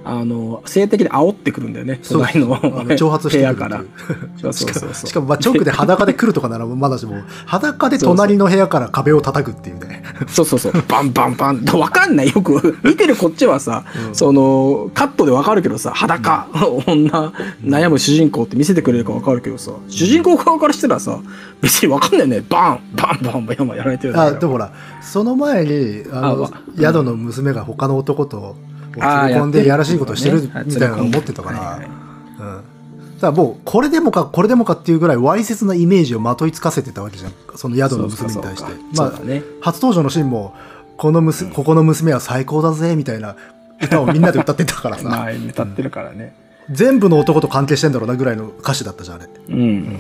[0.08, 2.00] あの、性的に煽ってくるんだよね。
[2.08, 3.82] 隣の挑発してくるから。
[4.54, 7.16] しかも、まあ、直で裸で来るとかならまだしも、
[7.48, 10.04] 裸で隣の部屋から壁を叩くっていうね。
[10.28, 10.74] そうそうそう。
[10.88, 11.66] バンバンバン。
[11.74, 12.28] わかんない。
[12.30, 16.48] よく、見てるこっちはさ、うんその、カットでわかるけどさ、裸、
[16.86, 17.34] 女、
[17.64, 21.20] 悩む主人公って見せてくれるかわかるけどさ、主人公側からしたらさ、
[21.62, 22.44] 別にわかんないよね。
[22.48, 28.56] バンバンバンバンやられてるあ、でもほら、その前に、あの宿の娘が他の男と、
[29.00, 33.20] あ込んでやらしいことしてるみたいなの思ってたから、はいはいうん。
[33.20, 37.34] だもう、これでもか、これでもかっていうぐらい、わいせつなイメージをまといつかせてたわけじゃん。
[37.56, 38.72] その宿の娘に対して。
[38.96, 39.44] まあね。
[39.62, 40.54] 初登場のシーンも、
[40.98, 43.36] この娘、ここの娘は最高だぜ、みたいな
[43.82, 46.36] 歌をみんなで歌ってたからさ、 まあ、歌ってるからね。
[46.72, 49.30] 全部の男と関係してんだろうなぐらいの歌詞だったじゃん、あれ。
[49.50, 50.00] うん。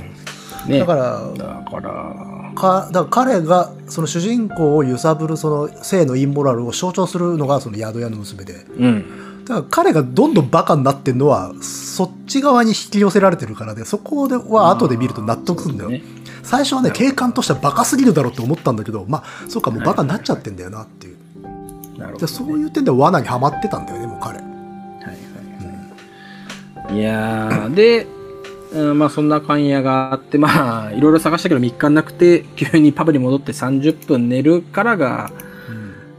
[0.67, 0.79] ね。
[0.79, 8.53] だから、だから、かだから彼がその主人公を揺さぶるその性のインモラルを象徴するのがその宿屋の娘で。
[8.77, 9.25] うん。
[9.45, 15.99] だから彼がどんどんバカになってんのはそっち側に引き寄せられてるからでそこでは後で見ると納得するんだよ、そう
[16.41, 21.17] 最初はね警官としてはバカすぎるだろうって思ったんだけどまあそうかもうバカになっちゃってんだよなっていう、
[21.95, 24.39] なるほど、でそういう点では罠にはまってたんだよねもう彼。
[24.39, 25.15] はいはい
[26.87, 26.97] はい。
[26.97, 28.07] いやー、で、
[28.75, 35.31] うん、まあそんな勘やがあって、まあいろいろ探したけど3日なくて、急にパブに戻って30分寝るからが、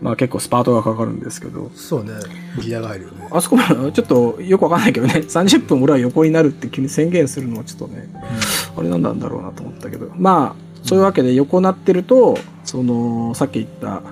[0.01, 2.13] まあ結構スパートがかかるんですけど、そうね。
[2.61, 3.29] ギアが入るよね。
[3.31, 8.09] あそこもちょっとよくわかんないけどね、30分俺は横になるって急に宣言するのはちょっとね、
[8.77, 14.03] あれなんなんだろうなと思ったけど、まあそういうわけで横なってると、その、さっき言った、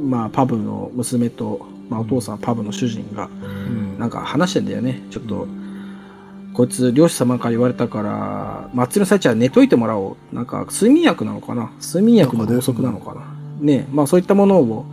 [0.00, 3.98] まあパブの娘と、まあお父さんパブの主人が、うん。
[3.98, 5.02] なんか話してんだよね。
[5.10, 5.48] ちょっと、
[6.52, 10.34] こいつ漁師様から言われたから、祭りの最中は寝といてもらおう。
[10.34, 11.70] なんか睡眠薬なのかな？
[11.80, 13.22] 睡眠薬のろうそくなのかな？
[13.60, 14.84] ねまあそういったものを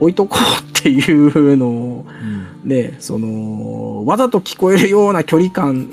[0.00, 2.68] 置いとこうっていうのを、うん。
[2.68, 5.90] ねその、わざと聞こえるような距離感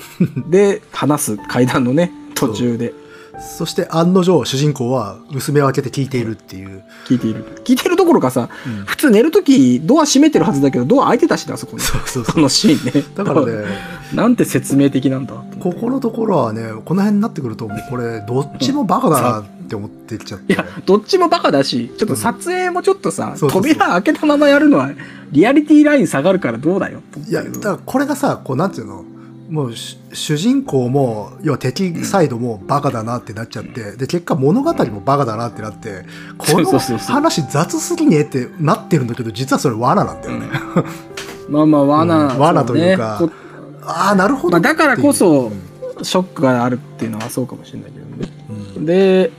[0.48, 2.94] で話す階段のね、途中で
[3.40, 7.46] そして案の定主人公は娘を開けて聞いているっていう、聞いている。
[7.64, 11.82] 聞いてるどころかさ、うん普通寝るときドア閉めてるはずだけど、ドア開いてたしな、あそこに。
[11.82, 13.04] そうそうそうこのシーンね。
[13.16, 13.52] だからね
[14.14, 20.54] なんて説明的なんだここのところはね、この辺になってくると、もうこれ、どっちもバカだなって思ってきちゃって。
[20.54, 24.90] いや、どっちもバカだし、ちょっと撮影もちょっとさ、そうそうそう扉開けたままやるのは、
[25.32, 29.06] リアリティライン下がるからどうだよ、いや、だからこれがさ、こう、なんていうの？
[29.50, 36.06] もうし、主人公も、要は敵サイドもバカだなってなっちゃって、で、結果物語もバカだなってなって、
[36.38, 40.48] この話雑すぎねえってなってるんだけど、実はそれ罠なんだよね。
[41.50, 42.40] まあまあ、罠、うん。
[42.40, 43.34] 罠というかそね
[43.82, 44.52] ああ、なるほど。
[44.52, 45.52] まあ、だからこそ
[45.98, 46.02] う。
[46.02, 48.32] ん、ショックがあるっていうのはそうかもしれないけどね。
[48.78, 48.86] うん。
[48.86, 49.32] で、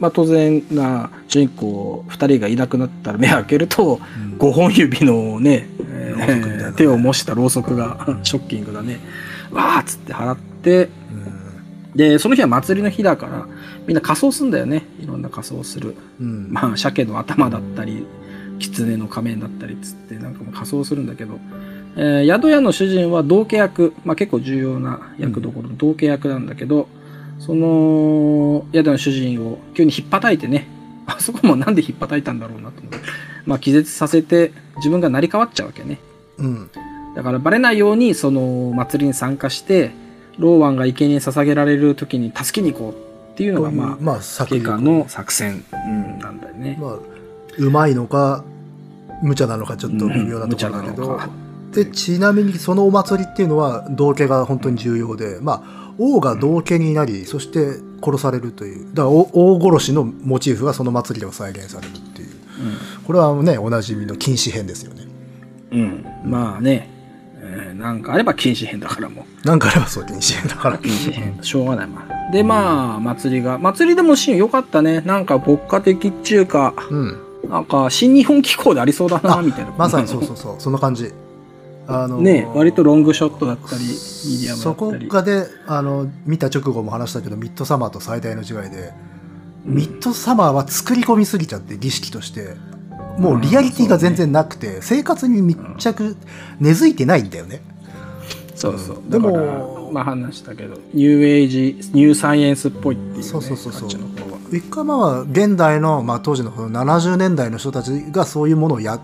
[0.00, 4.00] まあ当然な、主人公二人がいなくなったら目開けると、
[4.32, 4.38] うん。
[4.38, 8.98] 5本指のね、えー手を模したろうそくが ショッキングだね。
[9.52, 10.88] わーっつって払って、
[11.94, 13.46] で、その日は祭りの日だから、
[13.86, 14.86] みんな仮装すんだよね。
[15.00, 15.94] いろんな仮装する。
[16.20, 16.26] うん。
[16.26, 18.06] うんまあ、鮭の頭だったり、
[18.58, 21.38] 狐の仮面だったりっつって、なんかもう仮装するんだけど、
[21.96, 26.88] えー宿屋の主人は道家役、まあ結構重要な役どころの道家役なんだけど、
[27.38, 30.68] その、宿屋の主人を急に引っ叩いてね、
[31.04, 32.98] あそこもなんで引っ叩いたんだろうなと思って、
[33.44, 35.98] まあ気絶させて自分が成り代わっちゃうわけね。
[36.38, 36.70] うん。
[37.14, 39.90] だからバレないようにその祭りに参加して、
[40.38, 42.92] ローワンが生贄に捧げられる時に助けに行こう
[43.32, 46.78] っていうのがまあ、まあ、作警官の作戦、うん、なんだよね。
[46.80, 46.98] まあ、
[47.58, 48.44] うまいのか、
[49.22, 51.20] 無茶なのかちょっと微妙なところだけど
[51.72, 62.28] で、ちなみにそのお祭りっていうのは道家が本当に重要で、まあ、王が道家になり、そして殺されるという、だからお大殺しのモチーフがその祭りでは再現されるっていう、
[63.06, 65.06] これはね、おなじみの禁止編ですよね。
[65.72, 65.80] うん。
[65.80, 66.30] うん。
[66.30, 66.91] まあね、
[67.52, 69.46] えーなんかあれば禁止編だからもう。
[69.46, 70.78] なんかあればそう禁止編だから。
[70.78, 71.38] 禁止編。
[71.42, 72.32] しょうがないまあ。
[72.32, 73.58] で、まあ、祭りが。
[73.58, 75.00] 祭りでもシーン良かったね。
[75.02, 77.18] なんか牧歌的っちゅうか、うん。
[77.48, 79.72] なんか新日本機構でありそうだな、みたいな。
[79.76, 81.12] まさにそうそうそう、そんな感じ。
[81.88, 85.08] あのね割とロングショットだったり、ミディアムだそこったり。
[85.08, 88.92] がであの見た直後も話したけどミッドサマーと最大の違いで、
[89.64, 92.54] ミッドサマーは作り込みすぎちゃって儀式として
[93.18, 96.16] もうリアリティが全然なくて、生活に密着
[96.60, 97.62] 根付いてないんだよね。
[98.54, 99.02] そうそう。
[99.08, 103.22] でもまあ話したけど、ニューエイジ、ニューサイエンスっぽいっていう、ね。
[103.22, 103.88] そうそうそうそう。
[104.52, 109.00] ウィッカーマンは現代の、まあ、当時のこの70年代の人たちがそういうものをや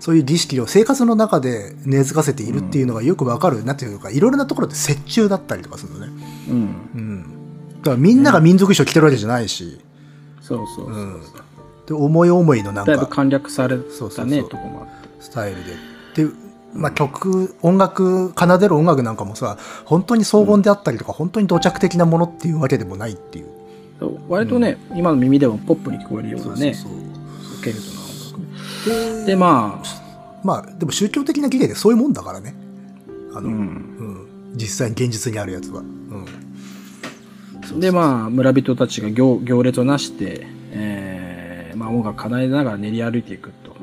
[0.00, 6.12] そういう儀式を生活の中で根付かせているっていうのがよくわかる、なんていうかいろいろなところで折衷だったりとかするのね、
[6.48, 6.54] うん。
[6.54, 7.22] うん、
[7.78, 9.80] だからみんなが民族衣装着てるわけじゃないし、
[10.40, 10.94] そうそうそうそう。
[10.94, 11.20] うん
[11.88, 15.08] で思い思いのなんかだいぶ簡略されそうそうそうたね、とこもあって。
[15.20, 16.28] スタイルで。
[16.28, 16.34] で、
[16.74, 23.46] まあ曲、音楽、奏でる音楽なんかもさ、本当に荘厳であったりとか、本当に土着的なものっていうわけでもないっていう。
[23.98, 28.44] そう割とね、今の耳でもポップに聞こえるようなね、そうそうケルトな音
[28.84, 32.54] で楽で、まあ、まあ、でも宗教的な儀礼でそういうもんだからね。
[33.32, 33.54] あの、うん。
[33.54, 35.80] うん実際に現実にあるやつは。
[35.80, 35.84] う
[37.76, 37.80] ん。
[37.80, 41.17] で、まあ、村人たちが行行列をなして、えー
[41.78, 43.76] まあ、音楽奏でながら練り歩いていくと。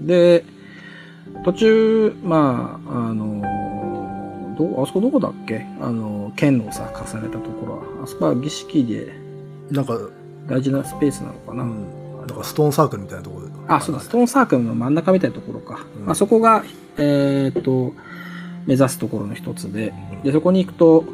[0.00, 0.44] で、
[1.44, 5.64] 途中、まあ、あのどうあそこどこだっけ？
[5.80, 8.04] あの、剣のさ、重ねたところは。
[8.04, 9.12] あそこは儀式で
[9.70, 9.96] なんか、
[10.48, 11.62] 大事なスペースなのかな。
[11.62, 11.86] うん。
[12.26, 13.52] なんかストーンサークルみたいなところで。
[13.68, 15.86] あ、そうだ、ストーンサークルの真ん中みたいなところか。
[16.02, 16.64] うんあそこが、
[16.98, 17.94] えーっと、
[18.66, 21.04] 目指すところの一つで、で、そこに行くと、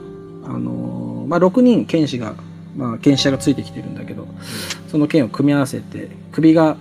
[0.47, 2.35] あのーまあ、6人剣士が、
[2.77, 4.27] まあ、剣士者がついてきてるんだけど、
[4.89, 6.77] その剣を組み合わせて、首が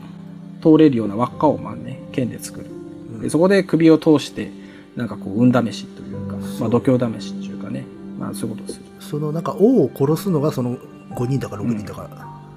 [0.61, 3.21] 通れるような輪っかを、まあね、剣で作る。
[3.21, 4.51] でそこで首を通して、
[4.95, 7.85] なんかこう、運試しというか、まあ、度胸試しっていうかね、
[8.19, 8.85] まあ、そういうことをする。
[8.99, 10.77] そのなんか王を殺すのがその
[11.11, 12.09] 5人だか6人だか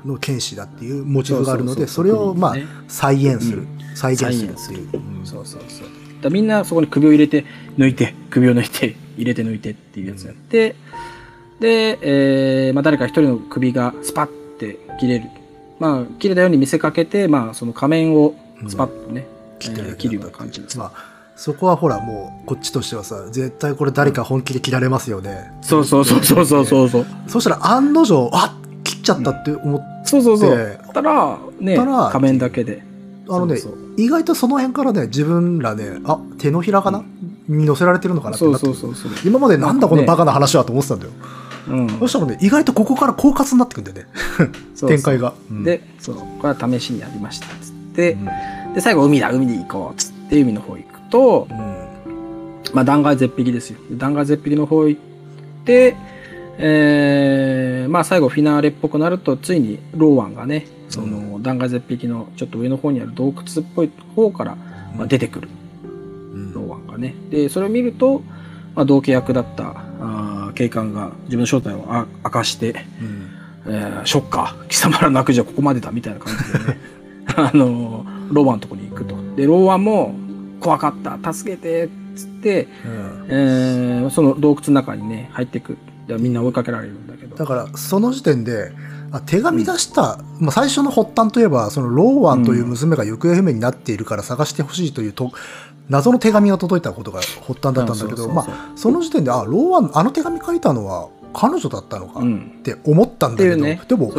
[0.04, 5.02] の剣士だっていうモチーフがあるので、それをまあね再現する、うん再現するっていう。
[5.20, 5.88] うんそうそうそう。
[6.22, 7.44] だみんなそこに首を入れて、
[7.76, 10.76] 抜いて、首を抜いて、入れて抜いてっていうやつやって、
[11.60, 15.24] で、えーまあ、誰か一人の首がスパッて切れる。
[15.78, 18.34] まあ、切れたように見せかけて、まあ、その仮面を
[18.68, 19.26] スパッとね、
[19.58, 20.78] 切ってるえー切るような感じです。
[20.78, 27.06] まあそこはほらもうこっちとしてはさ絶対これ誰か本気で切られますよね、そうそうそうそうそうそうそう。
[27.28, 30.50] そしたら案の定あ切っちゃったって思って、そうそうそう。
[30.50, 32.82] でたら、ね、たら仮面だけで。
[33.28, 37.04] あのねそうそう意外とその辺からね自分らねあ手のひらかな、
[37.46, 39.12] に乗せられてるのかなってそうなってそうそうそう。
[39.24, 41.12] 今までなんだこのバカな話はと思ってたんだよ、
[41.68, 41.88] うん。
[41.98, 44.06] そしたらね意外とここから狡猾になってくんだよね
[44.80, 47.46] 展開が、うんで、そう、これは試しにやりました。
[47.46, 48.28] つって、うん
[48.74, 49.96] で、最後、海だ、海に行こう。
[49.96, 51.48] つって、海の方行くと、
[52.74, 53.78] まあ、断崖絶壁ですよ。
[53.92, 55.00] 断崖絶壁の方行っ
[55.64, 55.96] て、
[56.58, 64.56] えー、まあ、最後、フィナーレっぽくなると、ついに、ローワンがね、その、断崖絶壁のちょっと上の方にある洞窟っぽい方から、
[64.96, 65.48] まあ、出てくる、
[65.84, 65.86] う
[66.38, 67.14] んローワンがね。
[67.30, 68.22] で、それを見ると、
[68.78, 69.70] まあ、同契役だった、
[70.00, 72.70] あー警官が自分の正体をあ明かして、
[73.00, 73.30] うん
[73.66, 76.78] えーショッカー、貴様らの悪事はここまでだ、みたいな感じでね、
[77.34, 79.16] あの、ローワンのとこに行くと。
[79.34, 80.14] で、ローワンも、
[80.60, 85.76] 怖かった、助けて、つって、うんえーその洞窟の中にね、入ってく。
[86.06, 87.36] でみんな追いかけられるんだけど。
[87.36, 88.72] だからその時点で
[89.12, 95.32] あ手紙出した、まあ、最初の発端といえばそのローワンという娘が行方不明になっているから探してほしいというと
[95.88, 102.60] 謎の手紙が届いたことが発端だったんだけどまあその時点であローワンあの手紙書いたのは彼女だったのかっうん。
[102.62, 103.80] て思ったんだけど、うね。
[103.86, 104.12] でも。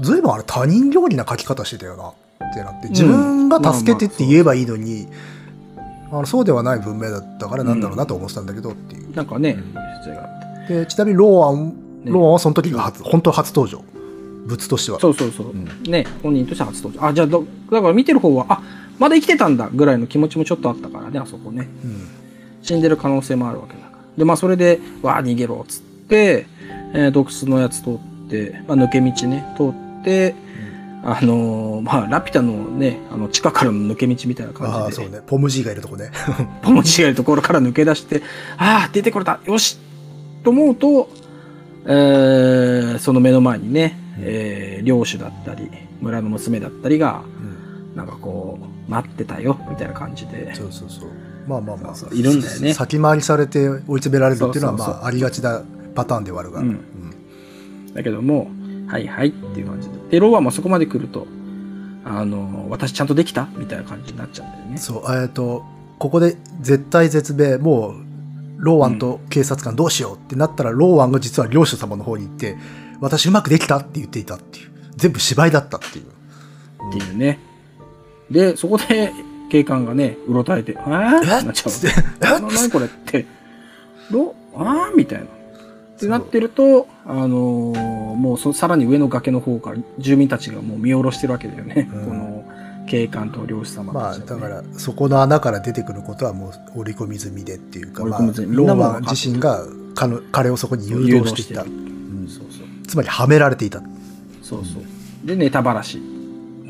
[0.00, 5.08] ずいぶんあれ他人料理な書き方してたよなってなって自分が助けてって言えばいいのに、
[6.10, 9.14] あのそうではない文明だったからなんだろうなと思ってたんだけどっていう。
[9.14, 9.56] なんかね、
[9.98, 10.74] 説明があって。
[10.80, 11.68] でちなみにローワン、
[12.04, 13.82] ねローワンはその時が初、本当初登場。
[14.46, 15.00] 物としては。
[15.00, 15.50] そうそうそう。
[15.50, 17.06] うんね、本人として初登場。
[17.06, 18.62] あ、じゃあど、だから見てる方は、あ、
[18.98, 21.68] まだ生きてたんだぐらいの気持ちもちょっとあったからね、あそこね。
[21.84, 22.08] うん
[22.62, 23.98] 死んでる可能性もあるわけだから。
[24.16, 26.46] で、まあそれで、わあ、逃げろ、っつって、
[26.94, 27.98] えー洞窟のやつ通っ
[28.30, 29.64] て、まあ抜け道ね、通
[30.00, 30.34] って、
[31.02, 35.20] あのーまあ、ラピュタのね、あの、地下からの抜け道みたいなああ、感じで、そうね。
[35.26, 36.10] ポムジーがいるとこね。
[36.62, 38.22] ポモチがいるところから抜け出して、
[38.56, 39.76] ああ、出てこれた、よし
[40.42, 41.10] と思うと、
[41.84, 45.68] えーその目の前にね、えー領主だったり、
[46.00, 50.54] 村の娘だったりが、うんなんかこう、待ってたよ、みたいな感じで。
[50.54, 51.08] そうそうそう。
[51.46, 55.62] まあまあまあ、そうそういるんだよね先回りされて追い詰められるっていうのは、まあ、ありがちな
[55.94, 56.60] パターンではあるが。
[56.60, 56.84] うんうん
[57.94, 58.50] だけども、
[58.88, 59.94] はいはいっていう感じで。
[60.10, 61.28] で、ローワンもそこまで来ると、
[62.04, 63.46] あの、私ちゃんとできた？
[63.56, 64.78] みたいな感じになっちゃうんだよね。
[64.78, 65.64] そう、えっと、
[66.00, 67.94] ここで絶対絶命、もう、
[68.58, 72.56] ローワンと警察官どうしようってなったら、ローワンが実は領主様の方に行って、
[73.00, 74.70] 私うまくできたって言っていたっていう。
[74.96, 76.06] 全部芝居だったっていう。
[76.88, 77.38] っていうね。
[78.30, 79.12] で、そこで
[79.50, 82.40] 警官がね、うろたえて、えー、ってなっちゃう。
[82.40, 82.70] 何？
[82.70, 83.26] これって、
[84.10, 84.34] ど？
[84.56, 84.96] あー？
[84.96, 85.24] みたいな。
[85.24, 85.28] っ
[85.98, 91.90] てなってると、あのーもうそさらに上の崖の方から住民たちがもう見下ろしてるわけだよね。
[91.92, 92.44] うんこの
[92.86, 99.64] 警官と漁師様まあ、だから、そこの穴から出てくることはもう織り込み済みでっていうか、まあ、ローマン自身が
[99.94, 101.62] 彼彼をそこに誘導していた。
[101.62, 101.72] るう。
[102.86, 103.80] つまり、はめられていた。
[104.42, 105.26] そうそう。
[105.26, 105.98] で、ネタばらし。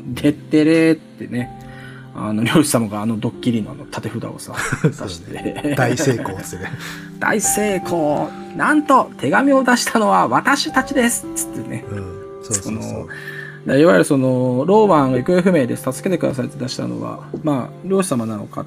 [0.05, 1.61] でってれーってね、
[2.15, 4.53] あの、漁師様があのドッキリのあの縦札をさ、
[4.83, 5.75] 出して。
[5.75, 6.71] 大成功ですね。
[7.19, 11.85] 大成功 なんと手紙を出したのは私たちですつってね。
[11.89, 12.43] うん。
[12.43, 13.07] そうそうそ
[13.67, 13.79] う。
[13.79, 15.91] いわゆるその、ローマンが行方不明です。
[15.91, 18.65] 助けてくださいって出したのは、まあ、漁師様なのか、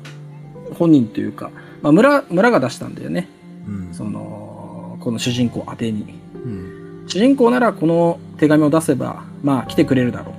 [0.75, 1.51] 本人というか、
[1.83, 3.29] まあ、村村が出したんだよね
[3.67, 10.35] うんそのこの主人公宛てにうん主人公ならこの手紙を出せばまあ来てくれるだろう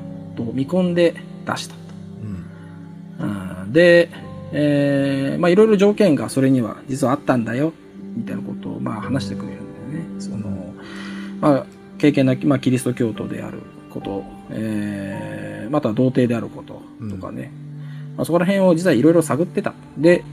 [0.45, 1.15] と見込んで
[1.45, 1.79] 出したと。
[3.19, 4.09] うんうんで、
[4.51, 7.73] えーまあいろいろ条件がそれには実はあったんだよ
[8.15, 10.21] みたいなことをまあ話してくれるんだよね。
[10.21, 10.73] その
[11.39, 11.65] まあ
[11.97, 13.59] 経験なき、まあ、キリスト教徒である
[13.89, 17.51] こと、えーまたは童貞であることとかね、
[18.17, 19.73] まあ、そこら辺を実はいろいろ探ってた。
[19.97, 20.25] で、うん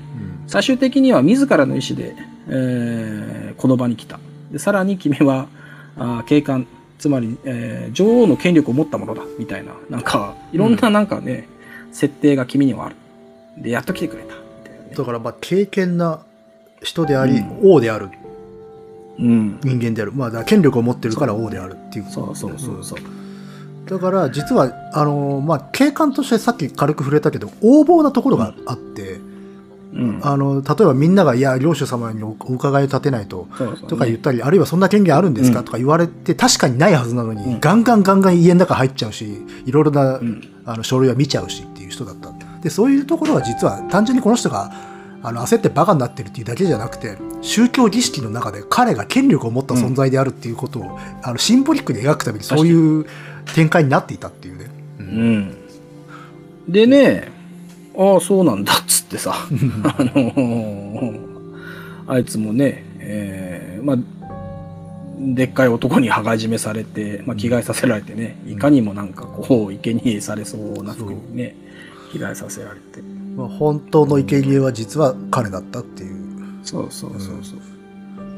[0.48, 2.14] 最終的には自らの意思で、
[2.48, 4.18] えーこの場に来た。
[4.52, 5.48] でさらに君は、
[5.98, 6.66] あー警官、
[6.98, 11.48] つまり、えー女王の権力を持ったものだ、みたいな、なんか、いろんななんかね、
[11.92, 12.96] 設定が君にはある。
[13.58, 14.34] で、やっと来てくれた。
[14.96, 16.20] だからまあ経験な
[16.82, 18.08] 人であり、うん王である
[19.18, 19.60] うん。
[19.62, 22.98] 人間であるまあだ権力を持ってるから王であるっていうそうそうそうそう。
[23.88, 29.20] だから実はあのまあ警官としてさっき軽く触れたけど横暴なところがあって、
[29.96, 30.20] うん。
[30.22, 40.42] あの例えばみんなが「いや領主様におお伺いを立てないと」そうそうねとか言ったり、あるいはそんな権限あるんですか、うんとか言われて確かにないはずなのに、うんガンガンガンガン家の中入っちゃうしいろいろな、うん。
[40.64, 42.32] あの書類は見ちゃうしっていう人だった
[42.66, 44.72] でそういうところは実は単純にこの人が
[45.22, 53.06] あの焦ってバカになってるっていうだけじゃなくて宗教儀式の中で彼が権力を持った存在であるっていうことを、あのシンボリックに描くためにそういう
[53.54, 54.70] 展開になっていたっていうね。
[54.98, 55.54] ううんん。
[56.68, 57.30] でね、
[57.98, 61.26] ああ、そうなんだっつってさ、あのー
[62.08, 63.96] あいつもね、えーまあ、
[65.18, 71.56] でっかい男に羽交い締めされて、まあ、着替えさせられてね、いかにもなんかこう、生贄されそうな服にね、
[72.12, 73.02] 着替えさせられて。
[73.36, 76.16] まあ、本当の生贄は実は彼だったっていう。
[76.62, 77.56] そうそうそうそ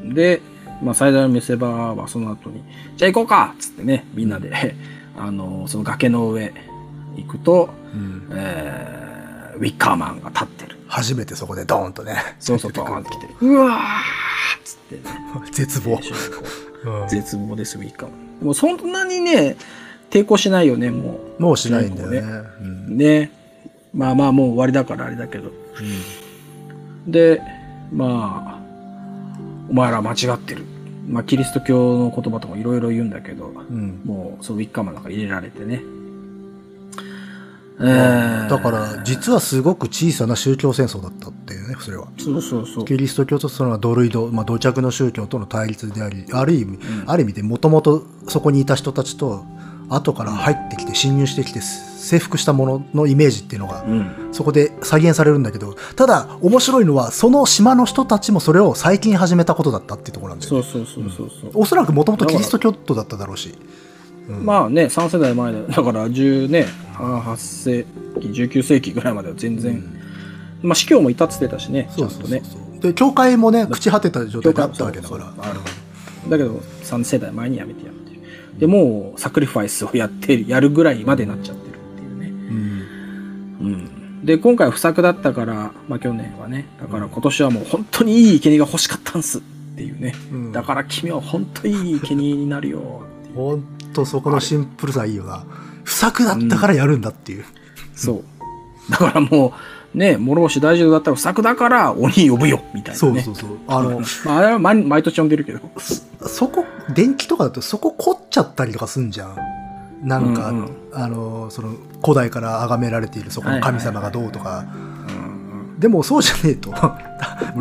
[0.09, 0.13] う。
[0.13, 0.41] で、
[0.81, 2.63] まあ、最大の見せ場はその後に、
[2.97, 4.75] じゃあ行こうかっつってね、みんなで、
[5.15, 6.53] あの、その崖の上
[7.17, 8.27] 行くと、うん。
[8.31, 9.08] えー
[9.59, 10.77] ウィッカーマンが立ってる。
[10.87, 12.15] 初めてそこでドーンとね。
[12.39, 15.01] そうそう、ドーンって来て、うわーっつってね、
[15.51, 15.99] 絶望。
[17.07, 18.45] 絶望です、ウィッカーマン。
[18.45, 19.57] もうそんなにね、
[20.09, 22.19] 抵抗しないよね、ももうしないんだよね。
[22.19, 22.45] う。
[22.61, 23.31] うんね。
[23.93, 25.51] まあまあ、もう終わりだからあれだけど。
[27.07, 27.41] で、
[27.91, 28.59] まあ、
[29.69, 30.63] お前ら間違ってる。
[31.07, 35.81] まあ、キリスト教の言葉とかいろいろ言うんだけど、うんもう、そのウィッカーマンなんか入れられてね。
[37.81, 42.07] えーだから、実はすごく小さな宗教戦争だったっていうね、それは。
[42.17, 42.85] そうそうそう。
[42.85, 49.45] キリスト教とその同類同、まあ、同着の宗教との対立であり、ある意味、んある意味でもともとそこにいた人たちと、
[49.89, 54.29] 後から入ってきて、侵入してきて、征服したもののイメージっていうのが、うん。
[54.31, 60.63] そこで再現されるんだけど、ただ、面白いのは、その島の人たちもそれを最近始めたことだったっていうところなんだよね。
[60.63, 61.51] そうそうそうそうそう。
[61.53, 63.55] おそらくもともとキリスト教徒だっただろうし。
[64.29, 67.85] うんまあね、3世代前だだから10ね、8世
[68.21, 69.83] 紀、19世紀ぐらいまでは全然、
[70.61, 72.43] まあ司教もいたっつってたしね、ちそうそうね。
[72.79, 75.33] で、教会もね、朽ち果てた状態だったわけだから。
[76.29, 78.21] だけど、3世代前にやめてやってる。
[78.59, 82.27] で、もう、サクリファイスをやってる、やるぐらいまでなっちゃってるっていうね。
[83.61, 83.69] うんう
[84.21, 84.25] ん。
[84.25, 89.41] で、今回は不作だったから、まあ去年はね、だから今年はもう本当にいい生贄が欲しかったんすっ
[89.75, 90.13] ていうね。
[90.31, 93.35] うんだから君は本当にいい生贄になるよっていう。
[93.35, 95.45] ほんとそこのシンプルさいいよな。
[95.83, 97.45] 不作だったからやるんだっていう。
[97.95, 98.23] そ
[98.89, 98.91] う。
[98.91, 99.53] だからも
[99.93, 102.97] う、ね、諸星大二郎だったら不作だから鬼呼ぶよみたいなね。
[102.97, 103.57] そうそうそう。
[103.67, 105.59] あの、まあ、あれは毎毎年呼んでるけど。
[106.27, 109.37] そこ、電気とかだとそこ凝っちゃったりとかすんじゃん。
[110.07, 114.65] なんか、うんうんあの、その、古代から崇められているそこの神様がどうとか。
[114.83, 114.99] うん
[115.79, 116.73] でもそうじゃねえと。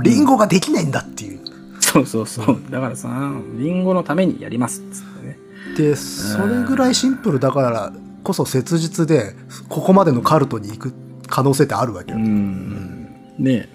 [0.02, 1.40] リンゴができないんだっていう。
[1.80, 2.60] そうそうそう。
[2.68, 3.08] だからさ、
[3.56, 5.38] リンゴのためにやりますっつってね。
[5.78, 7.92] で、それぐらいシンプルだから
[8.24, 9.34] こそ切実で、
[9.68, 10.94] ここまでのカルトに行く
[11.28, 12.18] 可能性ってあるわけよ。
[12.18, 13.08] うん。
[13.38, 13.68] ね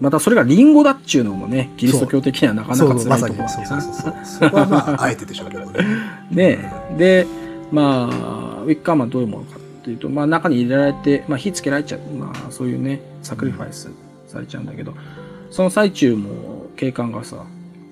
[0.00, 3.34] またそれがリンゴだっちゅうのもね、キリスト教的にはなかなかま辛いさに。
[3.34, 4.14] ところそうそうそう。
[4.24, 5.84] そこはまあ、あえてでしょうけどね。
[6.30, 7.26] ねで、
[7.72, 13.90] まあ、ウィッカーマンどういうものかっていうと、まあ中に入れられて、まあ火つけられちゃう、まあそういうね、サクリファイス
[14.26, 14.94] されちゃうんだけど、
[15.50, 17.44] その最中も警官がさ、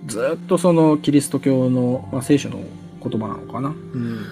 [0.06, 2.60] ずっとそのキリスト教の、まあ聖書の
[3.02, 3.68] 言葉なのかな。
[3.68, 4.26] うん。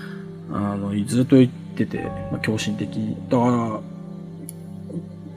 [0.53, 1.99] あの、ずっと言ってて、
[2.31, 3.17] まあ狂信的。
[3.29, 3.81] だか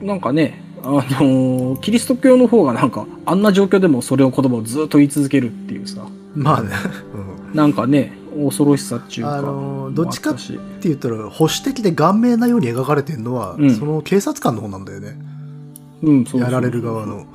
[0.00, 6.70] ら、なんかね、あの、キリスト教の方がなんか、あんな状況でもそれを言葉をずっと言い続けるっていうさ、まあね。
[7.14, 7.56] うん。
[7.56, 9.38] なんかね、恐ろしさっていうか。
[9.38, 15.16] あのどっちかって言ったら保守的で顔面なように描かれてるのは、うんその警察官の方なんだよね
[16.02, 17.26] うん、そうそうやられる側の。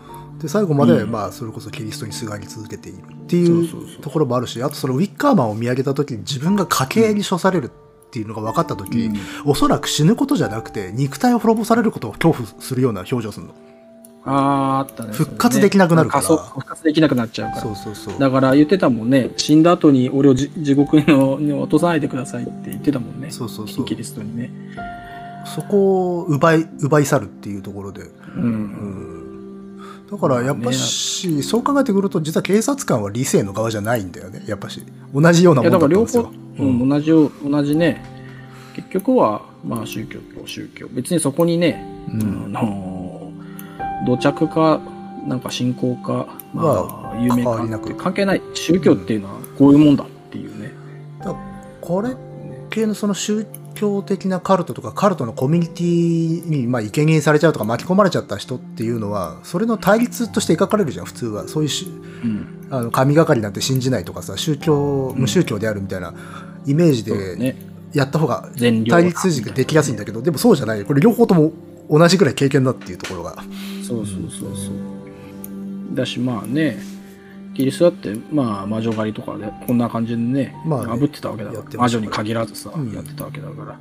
[0.42, 7.70] で最後まで、うんまあ、それこそキリストにすがり続けているっていそうところもあるしあとそのウィッカーマンを見上げた時に自分が家計に処されるっ
[8.12, 13.54] ていうのが分かった時、うんおそらく死ぬことじゃなくて肉体を滅ぼされることを恐怖するような表情をするの。
[14.26, 15.14] ああ、あったね。
[15.14, 17.62] 復活できなくなるからね復活できなくなっちゃうから。
[17.62, 18.20] そうそうそう。
[18.20, 19.32] だから言ってたもんね。
[19.38, 23.32] 死んだ後に俺をじ地獄のに落とさないでくださいって言ってたもんね。
[23.32, 24.52] そうそうそうキリストにね。
[25.46, 28.02] そこを奪い、奪い去るっていうところで。
[28.02, 28.12] う。
[28.36, 29.29] うんん。
[30.12, 34.44] だからやっぱし、そう考えてくると、実は警察官は理性の側じゃないんだよね。
[34.48, 34.84] やっぱし。
[35.14, 36.66] 同じようないもや、んだだから両ったんですよ。。
[36.66, 38.04] 方うん、同じよ、同じね。
[38.76, 40.88] 結局は、まあ宗教と宗教。
[40.88, 43.32] 別にそこにね、うんあの、
[44.08, 44.82] 土着か、
[45.28, 48.42] なんか信仰か、まはあ、有名かって関係ない。
[48.56, 50.72] 宗教っていうのはこういうもんだっていうね。
[51.20, 51.38] だから
[51.82, 52.16] これ
[52.72, 53.46] 系のその宗
[53.80, 62.68] 教的なカルトとかカルトのコミュニティにまあ生贄にされちゃうとか巻き込まれちゃった人っていうのはそれの対立として描かれるじゃん普通はそういうしうん。
[62.72, 66.14] あの神がかりなんて信じないとかさ宗教無宗教であるみたいな
[66.66, 67.70] イメージで。
[67.92, 68.48] やった方が
[68.88, 71.52] 対立軸できやすいんだけどでもそうじゃないこれ両方とも
[71.90, 73.36] 同じぐらい経験だっていうところが
[73.82, 75.96] そうそうそうそう。
[75.96, 76.78] だしまあね、
[77.56, 82.94] キリストだって、まあ魔女狩りとかでこんな感じでね、まあね炙ってたわけだから、魔女に限らずさ、うん。
[82.94, 83.80] やってたわけだから。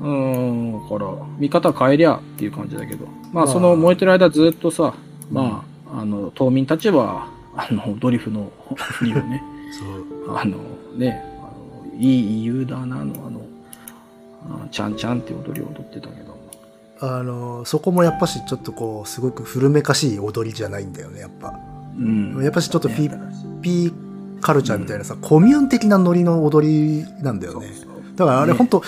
[0.00, 3.48] うーん、だから、見方変えりゃっていう感じだけど、まあまあ。
[3.48, 4.94] その燃えてる間ずっとさ、
[5.30, 8.52] まあ、あの、島民たちは、あの、ドリフの
[8.98, 9.42] 国をね、
[10.26, 10.36] そう。
[10.36, 10.58] あの
[10.96, 13.40] ね、あのいい言うだなの、あの、
[14.64, 16.38] あちゃんちゃんって踊りを踊ってたけど、
[17.00, 21.58] あのそこもやっぱしちょっとこうすごく古めかしい踊りじゃないんだよねやっぱ
[21.98, 22.42] うん。
[22.42, 23.20] やっぱしちょっとピね
[23.62, 27.66] ピーカルチャーみたいなさ、コミューン的なノリの踊りなんだよね。
[27.68, 28.82] そうそうだからあれね本当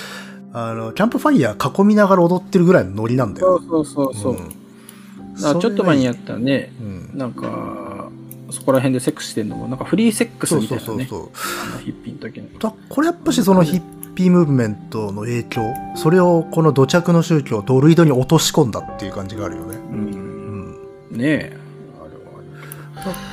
[0.53, 3.61] あの、キャンプファイヤー囲みながら踊ってるぐらいのノリなんだよ。
[3.61, 4.35] そうそうそうそう。
[4.35, 7.19] んだからちょっと前にやったね、うん。
[7.19, 8.11] なんか、
[8.51, 11.05] そこら辺でセックスしてんのも、なんかフリーセックスみたいうなね。
[11.05, 11.31] そそうそう。
[11.73, 12.59] あのヒッピーの時の。
[12.59, 13.83] だこれやっぱしそのヒッ
[14.15, 15.63] ピームーブメントの影響、
[15.95, 19.77] それをこの土着の宗教、ドルイドに落とし込んだっていう感じがあるよね。
[19.77, 19.79] う。
[19.79, 20.73] うんん。
[21.13, 21.60] ねえ。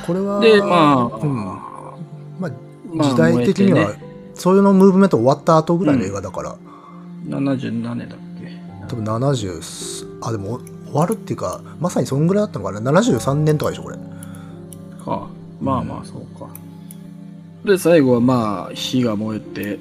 [0.06, 1.34] これは、で、まあ、うん。
[1.36, 1.52] ま
[2.42, 2.50] あ、
[2.92, 3.94] まあ時代的には、
[4.34, 6.56] そういうのムーブメント終わった後ぐらいの映画だから、
[7.26, 8.18] 77年だっ
[8.88, 13.96] 多分70、あ、でも終わるっていうか、まさにそんぐらいだったのかな？73年とかでしょ、これ。
[13.96, 15.28] けか。
[15.60, 16.48] まあまあ、そうか。
[17.64, 19.78] で、最後はまあ、火が燃えて、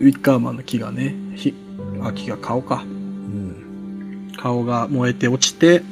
[0.00, 1.54] ウィッカーマンの木がね、火、
[2.02, 2.82] あ、木が顔か。
[2.82, 4.32] うん。
[4.36, 5.82] 顔が燃えて落ちて、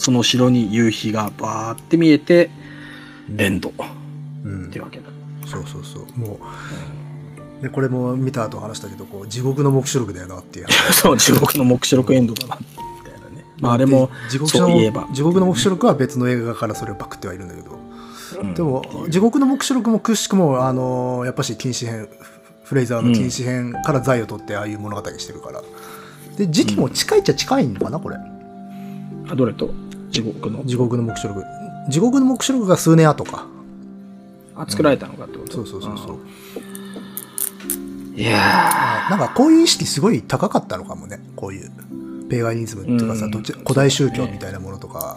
[0.00, 2.50] その後ろに夕日がバーって見えて、
[3.36, 3.72] エンドっ
[4.44, 4.80] うんて。
[4.80, 5.04] わけだ。
[5.46, 6.18] そうそうそう。
[6.18, 6.40] も
[7.60, 10.94] う、で、これも見た後話したけど、こう、地獄の目視録だよなっていう話。
[10.96, 12.64] そう、地獄の目視録エンドだな、み
[13.04, 13.44] たいなね。
[13.60, 17.70] まあ、あれも、で地獄の、地獄の目視録は別の映画からそれをパクってはいるんだけど、
[18.42, 22.08] うんでも、地獄の目視録もくしくも、あのーやっぱし禁止編、
[22.64, 25.60] フレイザーの禁止編から財を取ってああいう物語にしてるから。
[26.38, 28.16] で、時期も近いっちゃ近いのかな、これ。
[29.28, 29.74] あ、どれと？
[30.10, 30.64] 地獄の。
[30.64, 31.44] 地獄の目視録。
[31.88, 33.46] 地獄の目視録が数年後か。
[34.54, 35.52] あ、作られたのかってこと？
[35.52, 36.18] そうそうそうそう。
[38.16, 41.20] いやなんかこういう意識すごい高かったのかもね。
[41.36, 41.70] こういう。
[42.28, 45.16] ペーガニズムっていうかさ、うんどっち古代宗教みたいなものとか。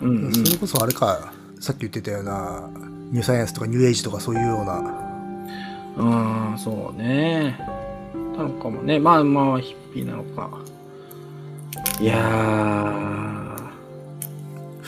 [0.00, 0.32] うん。
[0.32, 2.70] それこそあれか、さっき言ってたような、
[3.10, 4.78] ニューサイエンスとかニューエイジとかそういうような。
[5.96, 7.58] うん、そうね。
[8.36, 9.00] なのかもね。
[9.00, 10.48] まあまあ、ヒッピーなのか。
[12.00, 13.23] いやー。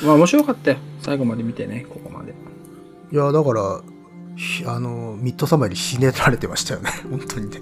[0.05, 0.77] まあ面白かったよ。
[1.01, 2.35] 最後まで見てね、ここまで。
[3.13, 3.81] いや、だから、
[4.37, 6.91] ひあの、ミッドサマーよりひねられてましたよね。
[7.11, 7.61] 本当にね。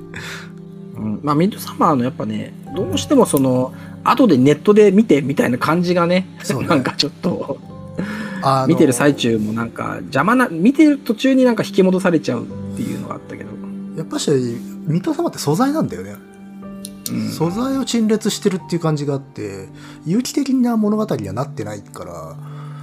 [0.97, 3.73] うん、まあミッドサマーのやっぱね、どうしてもその、
[4.05, 7.59] 後でネットで見てみたいな感じがね、そうねなんかちょっと、
[8.69, 13.51] 見てる最中もなんか邪魔な、見てる途中になんか引き戻されちゃうっていうのがあったけど。
[13.97, 14.31] やっぱし、
[14.87, 16.17] ミッドサマーって素材なんだよね。
[17.11, 19.69] うん素材を陳列してるっていう感じがあって、
[20.07, 22.37] 有機的な物語にはなってないから、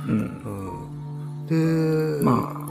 [0.08, 1.48] うん。
[1.48, 2.20] うん。
[2.20, 2.62] で、ま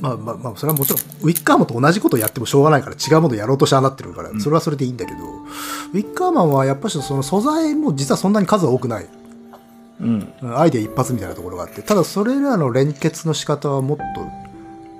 [0.00, 9.06] まあまあまあ、それはもちろん、ウィッカーマンと同じことやってもしょうがないから、違うものやろうとしてああなってるから、うんそれはそれでいいんだけど、ウィッカーマンはやっぱしその素材も実はそんなに数は多くない。
[9.52, 9.58] あ、
[10.00, 10.32] うん。
[10.42, 14.04] うんアイデア一発みたいなところがあって、ただそれらの連結の仕方はもっと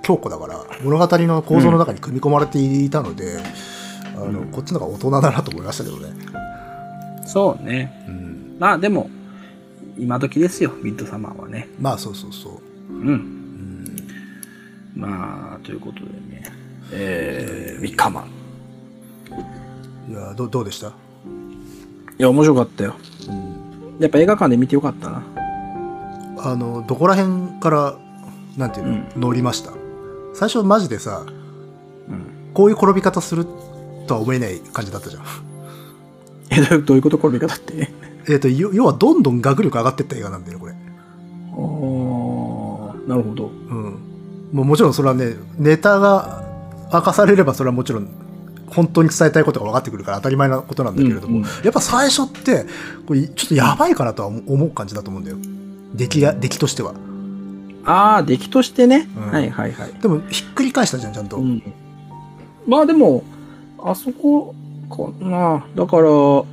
[0.03, 3.39] 強固だから、物語の構造の中に組み込まれていたので、
[4.23, 6.13] あのうんこっちの方が大人だなと思いましたけどね。
[7.27, 8.05] そうね。
[8.09, 9.11] うん、まあでも、
[9.99, 11.69] 今時ですよ、ミッドサマーはね。
[11.81, 12.51] まあそうそうそ
[12.91, 12.93] う。
[12.93, 13.09] うん。
[13.09, 13.97] うん
[14.97, 16.43] まあ、ということでね。
[16.93, 18.31] えー、ウィッカーマン。
[20.11, 20.93] いやどどうでした、い
[22.19, 22.97] や、面白かったよ。
[23.29, 25.23] うん、やっぱ映画館で見てよかったな。
[26.39, 27.97] あのどこら辺から
[28.57, 29.71] なんていうの、乗りました？
[30.35, 31.25] 最初マジでさ
[32.09, 32.51] うん。
[32.55, 33.47] こういう転び方する
[34.11, 35.23] とは思えない感じだったじゃん
[36.51, 37.91] え、どういうどういうこと転び方って？
[38.29, 40.73] えっ、と、要要はどんどん学力上がってった映画なんだよね、これ。
[40.73, 40.77] あ
[43.07, 43.47] あ、なるほど。
[43.47, 43.99] うん。
[44.53, 46.43] もうもちろんそれはね、ネタが
[46.93, 48.09] 明かされればそれはもちろん
[48.67, 52.67] 本当に伝えたいことが分かってくるから当たり前なことなんだけれども、うんうんやっぱ最初って、
[53.07, 55.37] これちょっとやばいかなとは思う感じだと思うんだよ。
[55.95, 56.95] 出来が、出来としては。
[57.85, 59.09] ああ、出来としてね。
[59.17, 59.93] うんはいはいはい。
[60.03, 61.37] でもひっくり返したじゃん、ちゃんと。
[61.37, 61.63] うん。
[62.67, 63.25] まあでも、
[63.85, 64.55] あそこ
[64.91, 65.67] かな。
[65.75, 66.11] だから、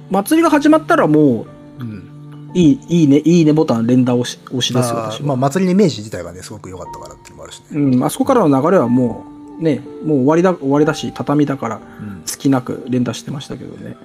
[0.09, 1.45] 祭りが始まったらも
[1.79, 2.51] うん。
[2.53, 4.89] う、いい、いいね、いいねボタン連打押し押し出す
[5.21, 7.65] よ、まあ祭りのイメージ自体がね、すごく良かったからっていうのもあるしね。
[7.71, 9.25] うん、あそこからの流れはも
[9.59, 13.95] う、ね、もう終わりだ、終わりだし、畳だから、うん好きなく連打してましたけどね。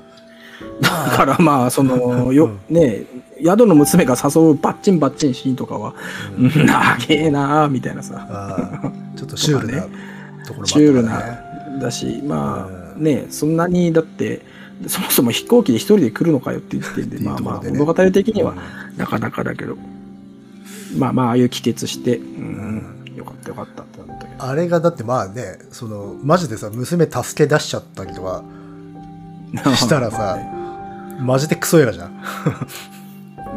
[0.80, 3.04] だからまあ、その、よ、ね、
[3.42, 5.94] 宿の娘が誘うバッチンバッチンシーンとかは、
[6.38, 8.80] うんうん、長えなあみたいなさ。
[9.16, 9.82] ちょっとシュールな
[10.46, 10.66] とところもあったね。
[10.66, 14.42] シュールな、だし、まあ、ね、そんなに、だって、
[14.86, 19.76] そもそも飛行機で一人で来るのかよっていう時点で、っていうまあまあ、物語的にはうんなかなかだけど、
[20.96, 24.44] まあまあ、ああいう帰結して、うん、よかったよかったってなったけど。
[24.44, 28.44] あれがだってまあね、その、マジでさ、娘助け出しちゃったりとか
[29.76, 30.38] したらさ、
[31.20, 32.12] マジでクソ映画じゃん。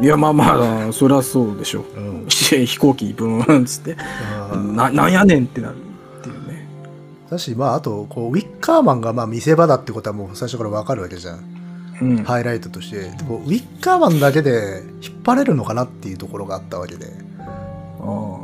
[0.00, 1.84] いや、まあまあ、 そりゃそうでしょ。
[1.96, 3.96] うん飛行機ブーンっつって、
[4.52, 5.76] うんな、なんやねんってなる。
[7.30, 11.44] だし、まあ、あと、こう、ウィッカーマンがまあ見せ場だってことはもう最初からわかるわけじゃん。
[12.00, 12.16] うん。
[12.24, 13.10] ハイライトとして。
[13.10, 17.06] でも、ウィッカーマンだけで引っ張れるのかなっていうところがあったわけで。
[17.06, 17.44] ああ、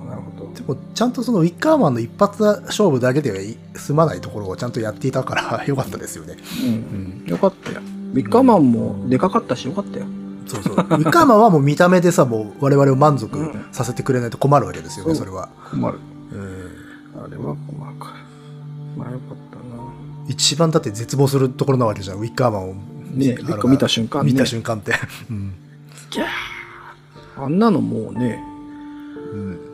[0.09, 0.53] なるほど。
[0.55, 3.39] でも、ちゃんとそのウィッカーマンの一発勝負だけでは
[3.75, 6.37] 済まないところをちゃんとやっていたから よかったですよね。
[6.63, 7.31] うん。
[7.31, 7.81] よかったよ。
[8.13, 10.07] ビッカーマンもでかかったしよかったよ。
[10.47, 10.75] そうそう。
[10.75, 15.49] ウィッカーマンはもう見た目でさ、もう我々を満足させてくれないと困るわけですよね、うんそれは。
[15.71, 15.99] 困る。
[16.33, 17.23] うん。
[17.25, 18.22] あれは困るか。
[18.97, 19.63] まあよかったな。
[20.29, 22.75] 一番だって絶望するところなわけじゃん、ウィッカーマンを。
[22.75, 24.93] ねあのビッカ見た瞬間ね見た瞬間って。
[25.31, 25.55] うん。
[27.37, 28.43] あんなのもうね。
[29.33, 29.73] うん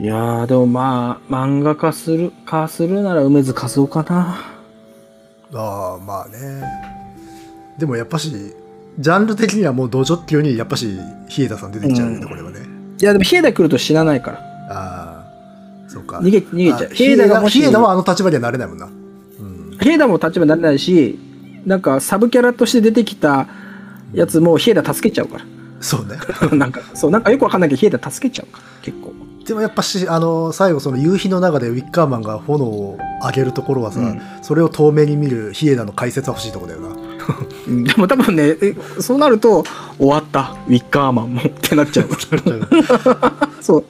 [0.00, 4.36] いやー、でもまあ、漫画化する、化するなら梅津和夫かな。
[5.54, 6.64] ああ、まあね。
[7.78, 8.32] でもやっぱし、
[8.98, 12.60] ジャンル的にはもう土直球にやっぱし、日枝さん出てきちゃうよね、うんこれはね。
[13.00, 14.38] いや、でもヒエダ来ると死なないから。
[14.38, 14.40] あ
[14.70, 15.01] あ、
[15.92, 16.18] そうか。
[16.18, 16.90] 逃げ、逃げちゃう。
[16.90, 18.86] あヒエダがもし、ヒエダはあの立場にはなれないもんな。
[18.86, 18.88] う
[19.42, 19.78] ん。
[19.78, 21.18] ヒエダも立場になれないし、
[21.66, 23.46] なんかサブキャラとして出てきた
[24.14, 25.44] やつもヒエダ助けちゃうから。
[25.80, 26.16] そうね。
[26.56, 29.12] なんか、そう、なんかよくわかんないけど、ヒエダ助けちゃうから、結構。
[29.44, 36.96] でもやっぱし、あの、最後その夕日の中でウィッカーマンが炎を上げるところはさ、うんそれを遠目に見るヒエダの解説は欲しいところだよな。
[37.68, 39.64] うんでも多分ね、えそうなると、
[39.98, 42.08] 終わった、ウィッカーマンもってなっちゃう。
[43.60, 43.84] そう。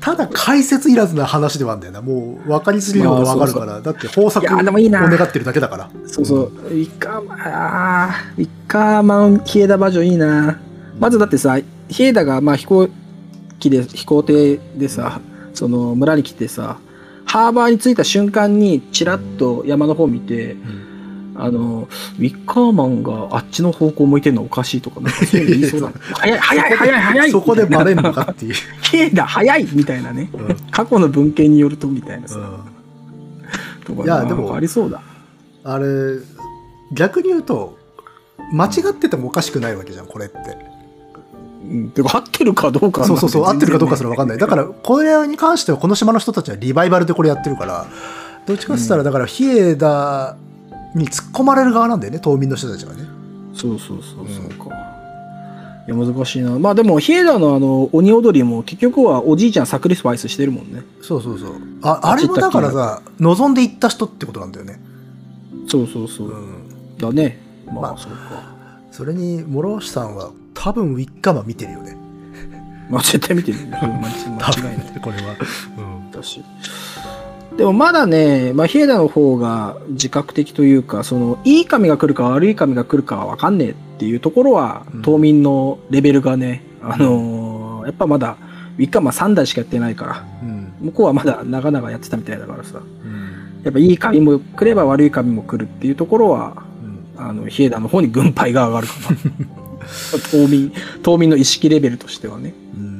[0.00, 2.00] ただ解説いらずな話ではあるんだよな。
[2.00, 3.66] もう分かりすぎるほど分かるから。
[3.66, 5.90] まあだって豊作いをやでもいいな願ってるだけだから。
[6.06, 10.58] そうそう、ウィッカーマン、あーウィッカーマン、ヒエダバージョンいいな。
[10.98, 12.88] まずだってさ、ヒエダがまあ飛行
[13.58, 15.20] 機で、飛行艇でさ、
[15.52, 16.78] その村に来てさ、
[17.26, 20.56] ハーバーに着いた瞬間にチラッと山の方見て、
[21.42, 21.88] あの、
[22.18, 25.94] ウィッカーマンがあっちの方向向いてるのおかしいとか、なんかそう言いそうな の。
[26.14, 28.54] 早い、早い、早い、早いそこでバレんのみかっていう。
[28.54, 30.30] たいなヒエダ早いみたいなね。
[30.32, 32.38] うん過去の文献によるとみたいなさ、
[33.84, 35.02] とかいやでもありそうだ。
[35.64, 35.84] あれ、
[36.92, 37.76] 逆に言うと、
[38.52, 40.36] 間違っててもおかしくないわけじゃん、これって。
[41.70, 44.38] うん、てか合ってるかどうかそうそうそう、合ってるかどうかすらら分かんない。
[44.38, 47.86] だから、これに関しては、この島の人たちはリバイバルでこれやってるから、
[48.46, 50.36] どっちかって言ったら、だから、ヒエダ
[50.94, 53.04] に突っ込まれる側なんだよね、島民の人たちはね。
[53.54, 54.74] そうそうそうそうか。
[55.86, 56.58] いや難しいな。
[56.58, 60.82] まあでもヒエダのあの鬼踊りも結局はおじいちゃんサクリファイスしてるもんね。
[61.02, 61.54] そうそうそう。
[61.82, 64.80] ああれもだからさ、望んでいった人ってことなんだよね。
[65.68, 66.28] そうそうそう。
[66.28, 66.98] うん。
[66.98, 67.40] だね。
[67.66, 68.50] まあ、まあそうか。
[68.90, 71.96] それに、諸星さんは、多分ウィッカーマン見てるよね。
[72.90, 73.66] まあ絶対見てるよ。
[73.70, 74.76] 間違いない。
[74.76, 75.36] ねこれは。
[75.78, 76.10] うん。
[76.10, 76.42] だし。
[77.60, 88.38] でもまだね、まあ、ヒエダの方が自覚的というか、その、いい神が来るか悪い神が来るかはわかんねえっていうところはうん、島民のレベルがね、あのーやっぱまだ、
[88.78, 90.72] ウィッカーマン3台しかやってないから、うん。
[90.80, 93.60] 向こうはまだ長々やってたみたいだからさ、うん。
[93.62, 96.64] やっぱいい神も来れば悪い神も来るっていうところは、
[97.18, 99.88] うんあの、ヒエダの方に軍配が上がるかな。
[100.30, 102.54] 島民、島民の意識レベルとしてはね。
[102.74, 102.99] うん。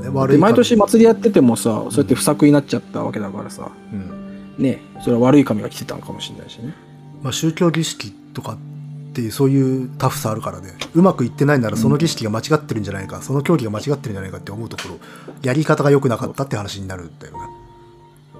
[0.00, 4.54] あで悪いで毎年祭りやっててもさ、そうやって不作になっちゃったわけだからさ、うん。
[4.58, 6.74] ね、それは悪い神が来てたのかもしれないしね。
[7.22, 14.98] まあ、宗教儀式とかっていうそういうタフさあるからねうまくいってないならその儀式が間違ってるんじゃないか、その競技が間違ってるんじゃないかって思うところ
[15.42, 17.48] やり方が良くなかったって話になるんだよな、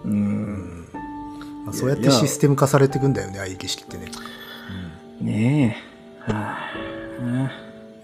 [0.04, 0.08] う。
[0.08, 0.88] うんん
[1.66, 4.10] まあ、そうやってシステム化されていくんだよねああいう儀式ってね、
[5.20, 5.76] ね
[6.26, 6.32] え。
[6.32, 6.56] は
[7.20, 7.52] あ、ね。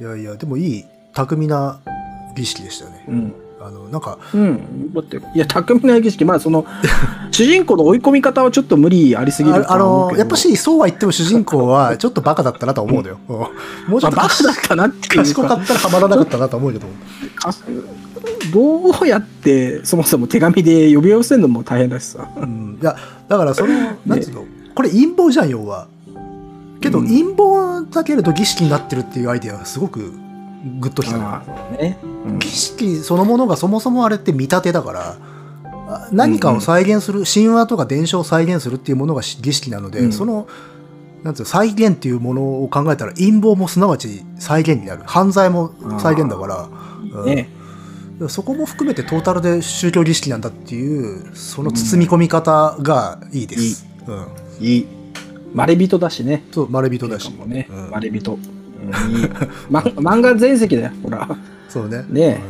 [0.00, 0.84] いやいや、でもいい、
[1.14, 1.80] 巧みな
[2.36, 3.04] 儀式でしたよね。
[3.08, 3.34] うん。
[3.66, 4.92] あの、なんか、うん。
[4.94, 6.64] だって、いや、巧みな儀式、まあ、その、
[7.32, 13.18] 主人公の追い込み方はちょっと無理ありすぎるとあの、やっぱし、そうは言っても主人公はちょっとバカだったなとは思うのよ。
[13.28, 13.46] う んも
[13.98, 16.86] うちょっとまあバカだったなっていうか賢 かったらハマらなかったなとは思うけど。
[17.34, 17.54] か
[18.52, 22.28] どうやってそもそも手紙で呼び寄せるのも大変だしさ。
[22.36, 22.78] うん。
[22.80, 22.96] いや、
[23.28, 23.72] だからその、
[24.06, 24.44] なんつうの、
[24.74, 25.88] これ陰謀じゃん、要は。
[26.80, 30.12] けど、うん陰謀だけれど儀式になってるっていうアイデアはすごく
[30.80, 31.24] グッときたね。
[31.24, 31.98] ああね。
[32.02, 35.16] うん儀式そのものがそもそもあれって見立てだから、
[35.88, 40.48] あ何かを再現する、神話とか伝承を再現するっていうものが儀式なので、うんその、
[41.22, 45.02] なんつうの、再現っていうものを考えたら陰謀もすなわち再現になる。
[45.06, 46.68] 犯罪も再現だから、
[47.20, 47.48] うんね。
[48.28, 53.86] そこも含めてトータルで宗教儀式なんだっていう、その包み込み方がいいです。
[54.06, 54.26] うん。
[54.64, 54.86] いい。
[55.52, 56.44] まれびとだしね。
[56.50, 57.32] そう、まれびとだし。
[57.32, 57.90] もねうん。
[57.90, 58.38] まれびと。
[59.70, 61.28] ま漫画全席だよ、ほら。
[61.68, 62.04] そうね。
[62.08, 62.40] ね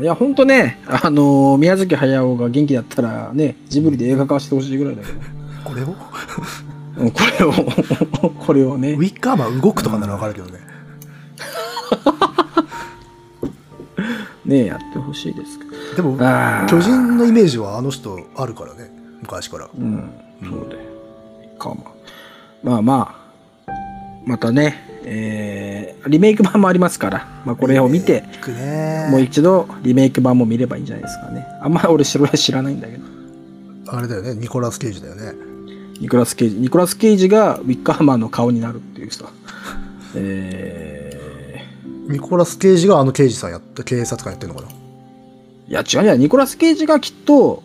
[0.00, 5.18] いや、ほんとね、あのー宮崎駿が元気だったらね、ジブリで映画化してほしいぐらいだけど。
[5.64, 5.94] これを？
[6.98, 7.52] うんこれを、
[8.46, 8.98] これをねウ。
[8.98, 10.58] ィッカーマン動くとかならわかるけどね。
[14.44, 15.72] ねやってほしいですけど。
[15.96, 16.18] でも、
[16.68, 18.90] 巨人のイメージはあの人あるからね。
[19.20, 19.68] 昔から。
[19.72, 20.10] うん、
[20.42, 20.76] そうで。
[21.58, 21.92] かまあ。
[22.62, 23.16] まあま
[23.66, 23.72] あ、
[24.26, 28.24] またね、えー、リメイク版もありますから、まあこれを見て、
[29.10, 31.46] もう一度リメイク版も見ればいいんじゃないですかね。
[31.60, 33.02] あんま俺知ら知らないんだけど。
[33.88, 35.32] あれだよね、ニコラス・ケイジだよね。
[36.00, 36.56] ニコラス・ケイジ。
[36.56, 39.26] ニコラス・ケイジがウィッカーマンの顔になるっていうさ。
[40.14, 41.60] え
[42.08, 44.68] ニコラス・ケイジがあの刑事さんやった、警察官やってるのかな？
[44.68, 44.72] ー、
[45.70, 46.18] いや違うね。
[46.18, 47.62] ニコラス・ケイジがきっと、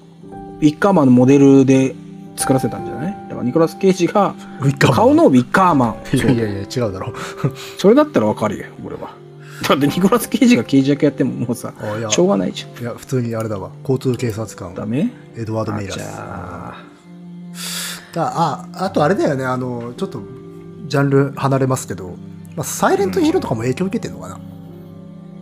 [0.60, 1.96] ウィッカーマンのモデルで
[2.36, 3.07] 作らせたんじゃない？
[3.44, 4.96] ニコラス・ケイジがウィッカーマン。
[4.96, 6.16] 顔のウィッカーマン。
[6.16, 7.14] いやいやいや、違うだろ。
[7.78, 9.12] それだったらわかるよ、俺は。
[9.68, 11.74] だってニコラス・ケイジが刑事役やってももうさ、
[12.10, 12.82] しょうがないじゃん。
[12.82, 13.72] いや、普通にあれだわ。
[13.82, 15.12] 交通警察官、ダメ？
[15.36, 16.00] エドワード・メイラス。
[16.02, 16.84] あ
[18.14, 20.22] じゃあ、だあ、あとあれだよね、あの、ちょっと、
[20.88, 22.16] ジャンル離れますけど、
[22.56, 24.40] まあ、サイレントヒルとかも影響受けてるのかな。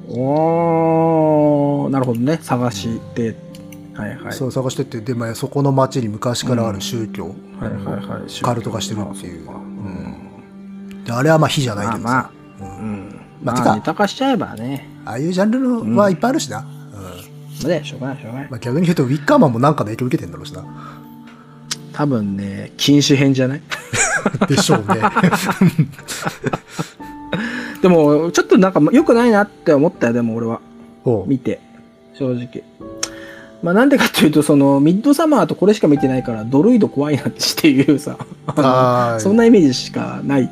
[0.10, 2.40] おー、なるほどね。
[2.42, 3.36] 探して。
[3.96, 4.34] はいはい。
[4.34, 7.36] そう探してって、で、まあ、そこの町に昔からある宗教、はい
[7.72, 8.42] はいはい。
[8.42, 11.04] カルト化してるっていううん。
[11.06, 13.22] であれはまあ火じゃないけどまあさ、まあ、うんうん。
[13.44, 14.90] まあてかまあ、ネタ化しちゃえばね。
[15.06, 16.60] ああいうジャンルのはいっぱいあるしな。
[16.60, 16.70] うんま
[17.66, 18.50] あね、しょうがないしょうがない。
[18.52, 20.64] まあ、逆に言うと、ウィッカーマンもなんかの影響受けてんだろうしな。
[21.94, 23.62] 多分ね、禁酒編じゃない？
[24.50, 24.86] でしょうね。
[27.82, 30.60] でも、ちょっとなんか良くないなって思ったよ、でも俺は。
[31.28, 31.62] 見て
[32.18, 32.64] 正直
[33.66, 38.16] まあなんでかっていうとそのミッドサマーとこれしか見てないからドルイド怖いなっていうさ
[39.20, 40.52] そんなイメージしかない。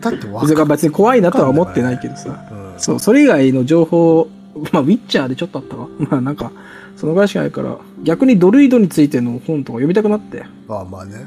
[0.00, 2.46] だってわそれがか別に怖いなとは思ってないけどさ。
[2.50, 2.80] うん。
[2.80, 4.26] そうそれ以外の情報
[4.72, 5.88] まあウィッチャーでちょっとあったわ。
[6.10, 6.50] まあなんか
[6.96, 11.26] そのぐらいしかないから逆にドルイドについての本とか読みたくなって、まあまあね。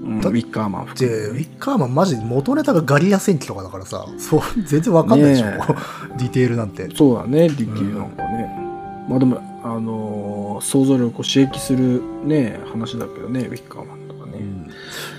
[0.00, 1.32] うん、ウだィッカーマン含で、めて。
[1.32, 5.58] ねウィッカーマンマジ元ネタがガリア戦記とかだからさ、そう、全然わかんないでしょ、ね
[6.18, 6.88] ディテールなんて。
[6.94, 8.69] そうだね、ディティーなんかね。
[9.10, 14.32] まあでも、あのー想像力を刺激するね、話だけどね、ウィッカーマンとかね。
[14.40, 14.70] うん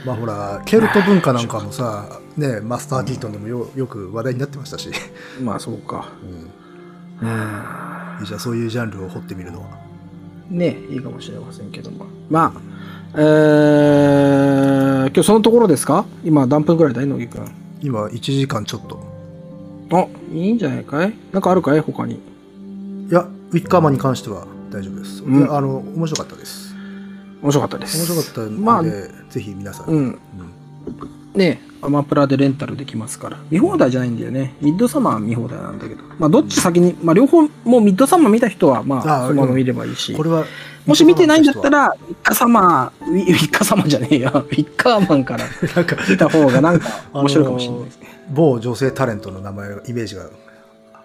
[0.05, 4.89] まあほら、ケルト文化なんかもさ、ね、マスター・キートンでもよよく話題になってましたし、
[5.43, 6.09] まあそうか。
[6.23, 9.67] うんうんじゃあそういうジャンルを掘ってみるのは。
[10.49, 12.05] ねいいかもしれませんけども。
[12.29, 12.61] まあ、
[13.15, 16.05] えー、今日そのところですか？
[16.23, 17.51] 今何分ぐらいだい乃木くん？
[17.81, 18.99] 今、1時間ちょっと。
[19.91, 21.13] あ、いいんじゃないかい？
[21.31, 21.79] なんかあるかい？
[21.79, 22.15] 他に。
[23.09, 25.23] いや、ウィッカーマンに関しては大丈夫です。
[25.23, 26.73] うんあの、面白かったです。
[27.41, 27.97] 面白かったです。
[27.97, 29.85] 面白かったので、まあぜひ皆さん。
[29.87, 30.19] うん。
[31.33, 33.37] ねアマプラでレンタルできますから。
[33.49, 34.53] 見放題じゃないんだよね。
[34.61, 36.03] ミッドサマーは見放題なんだけど。
[36.19, 40.13] まあ、どっち先に、まあ、両方、もうミッドサマー見た人は、まああ、そのまま見ればいいし。
[40.13, 40.45] これは、
[40.85, 45.45] もし見てないんだったら、ウィッカサマー、ウィッカサマーじゃねえや、 ウィッカーマンから
[45.75, 48.07] なんか、見た方がなんか面白いかもしれないですね。
[48.31, 50.29] 某女性タレントの名前が、イメージが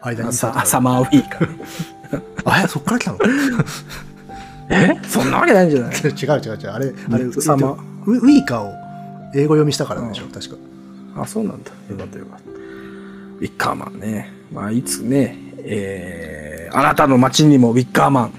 [0.03, 1.65] 間にささサマーウィーカーね。
[2.45, 3.19] あ、えそっから来たの？
[4.71, 4.97] え？
[5.09, 5.95] そんなわけないんじゃない？
[5.97, 6.71] 違う違う違う。
[6.71, 7.77] あれ、あれ、ミッドサマー
[8.07, 8.73] ウウィーカーを
[9.35, 10.57] 英語読みしたからでしょ、確か。
[11.17, 11.71] あ、そうなんだ。
[11.91, 12.51] よかったよかった。
[12.51, 14.33] ウィッカーマンね。
[14.53, 18.33] まあ、いつね、えー、あなたの街にもウィッカーマン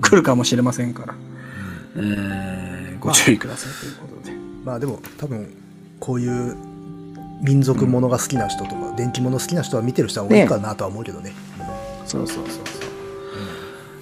[0.00, 1.14] 来るかもしれませんから、
[1.96, 4.36] えー、ご注意くださいということで。
[4.64, 5.48] まあでも、多分、
[6.00, 6.56] こういう
[7.42, 11.32] 民族ものが好きな人とか、電気物好きな人は見てる人は多いかなとは思うけどね。
[12.06, 12.81] そうそうそうそう。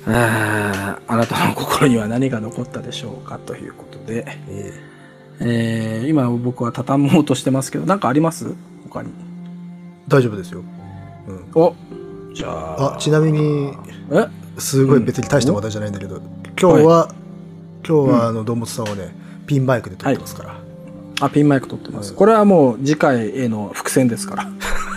[0.06, 4.72] あーあなたの心には何が残ったでしょうかということで、え
[5.40, 8.54] えー、今僕は畳もうとしてますけど、なんかあります？
[8.88, 9.10] 他に。
[10.08, 10.62] 大丈夫ですよ。
[11.28, 11.46] うん。
[11.54, 11.74] お
[12.34, 12.94] じゃあ。
[12.96, 13.72] あ、ちなみに、
[14.10, 14.26] え？
[14.58, 16.20] すごい別に大した話題じゃないんだけど、
[16.60, 17.14] 今日は、
[17.86, 19.14] 今日はあの、堂本さんはね、
[19.46, 20.60] ピンマイクで撮ってますから。
[21.20, 22.10] あ、ピンマイク取ってます。
[22.10, 24.50] はいこれはもう次回への伏線ですから。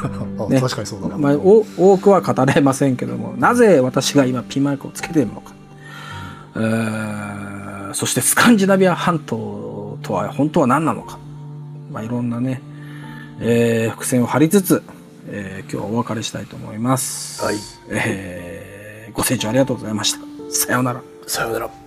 [0.05, 1.17] あね確かにそうだな。
[1.17, 5.53] まあ、お多くは語れませんけども、なぜ私が今ピンマイクをつけているのか。
[6.55, 7.43] えー
[7.93, 11.19] そしてスカンジナビア半島とは本当は何なのか。
[11.91, 12.59] まあ、いろんなね、
[13.39, 14.83] えー伏線を張りつつ、
[15.27, 17.43] えー今日はお別れしたいと思います。
[17.43, 17.55] はい。
[17.89, 20.19] えーご清聴ありがとうございました。
[20.49, 21.01] さようなら。
[21.27, 21.82] さようなら。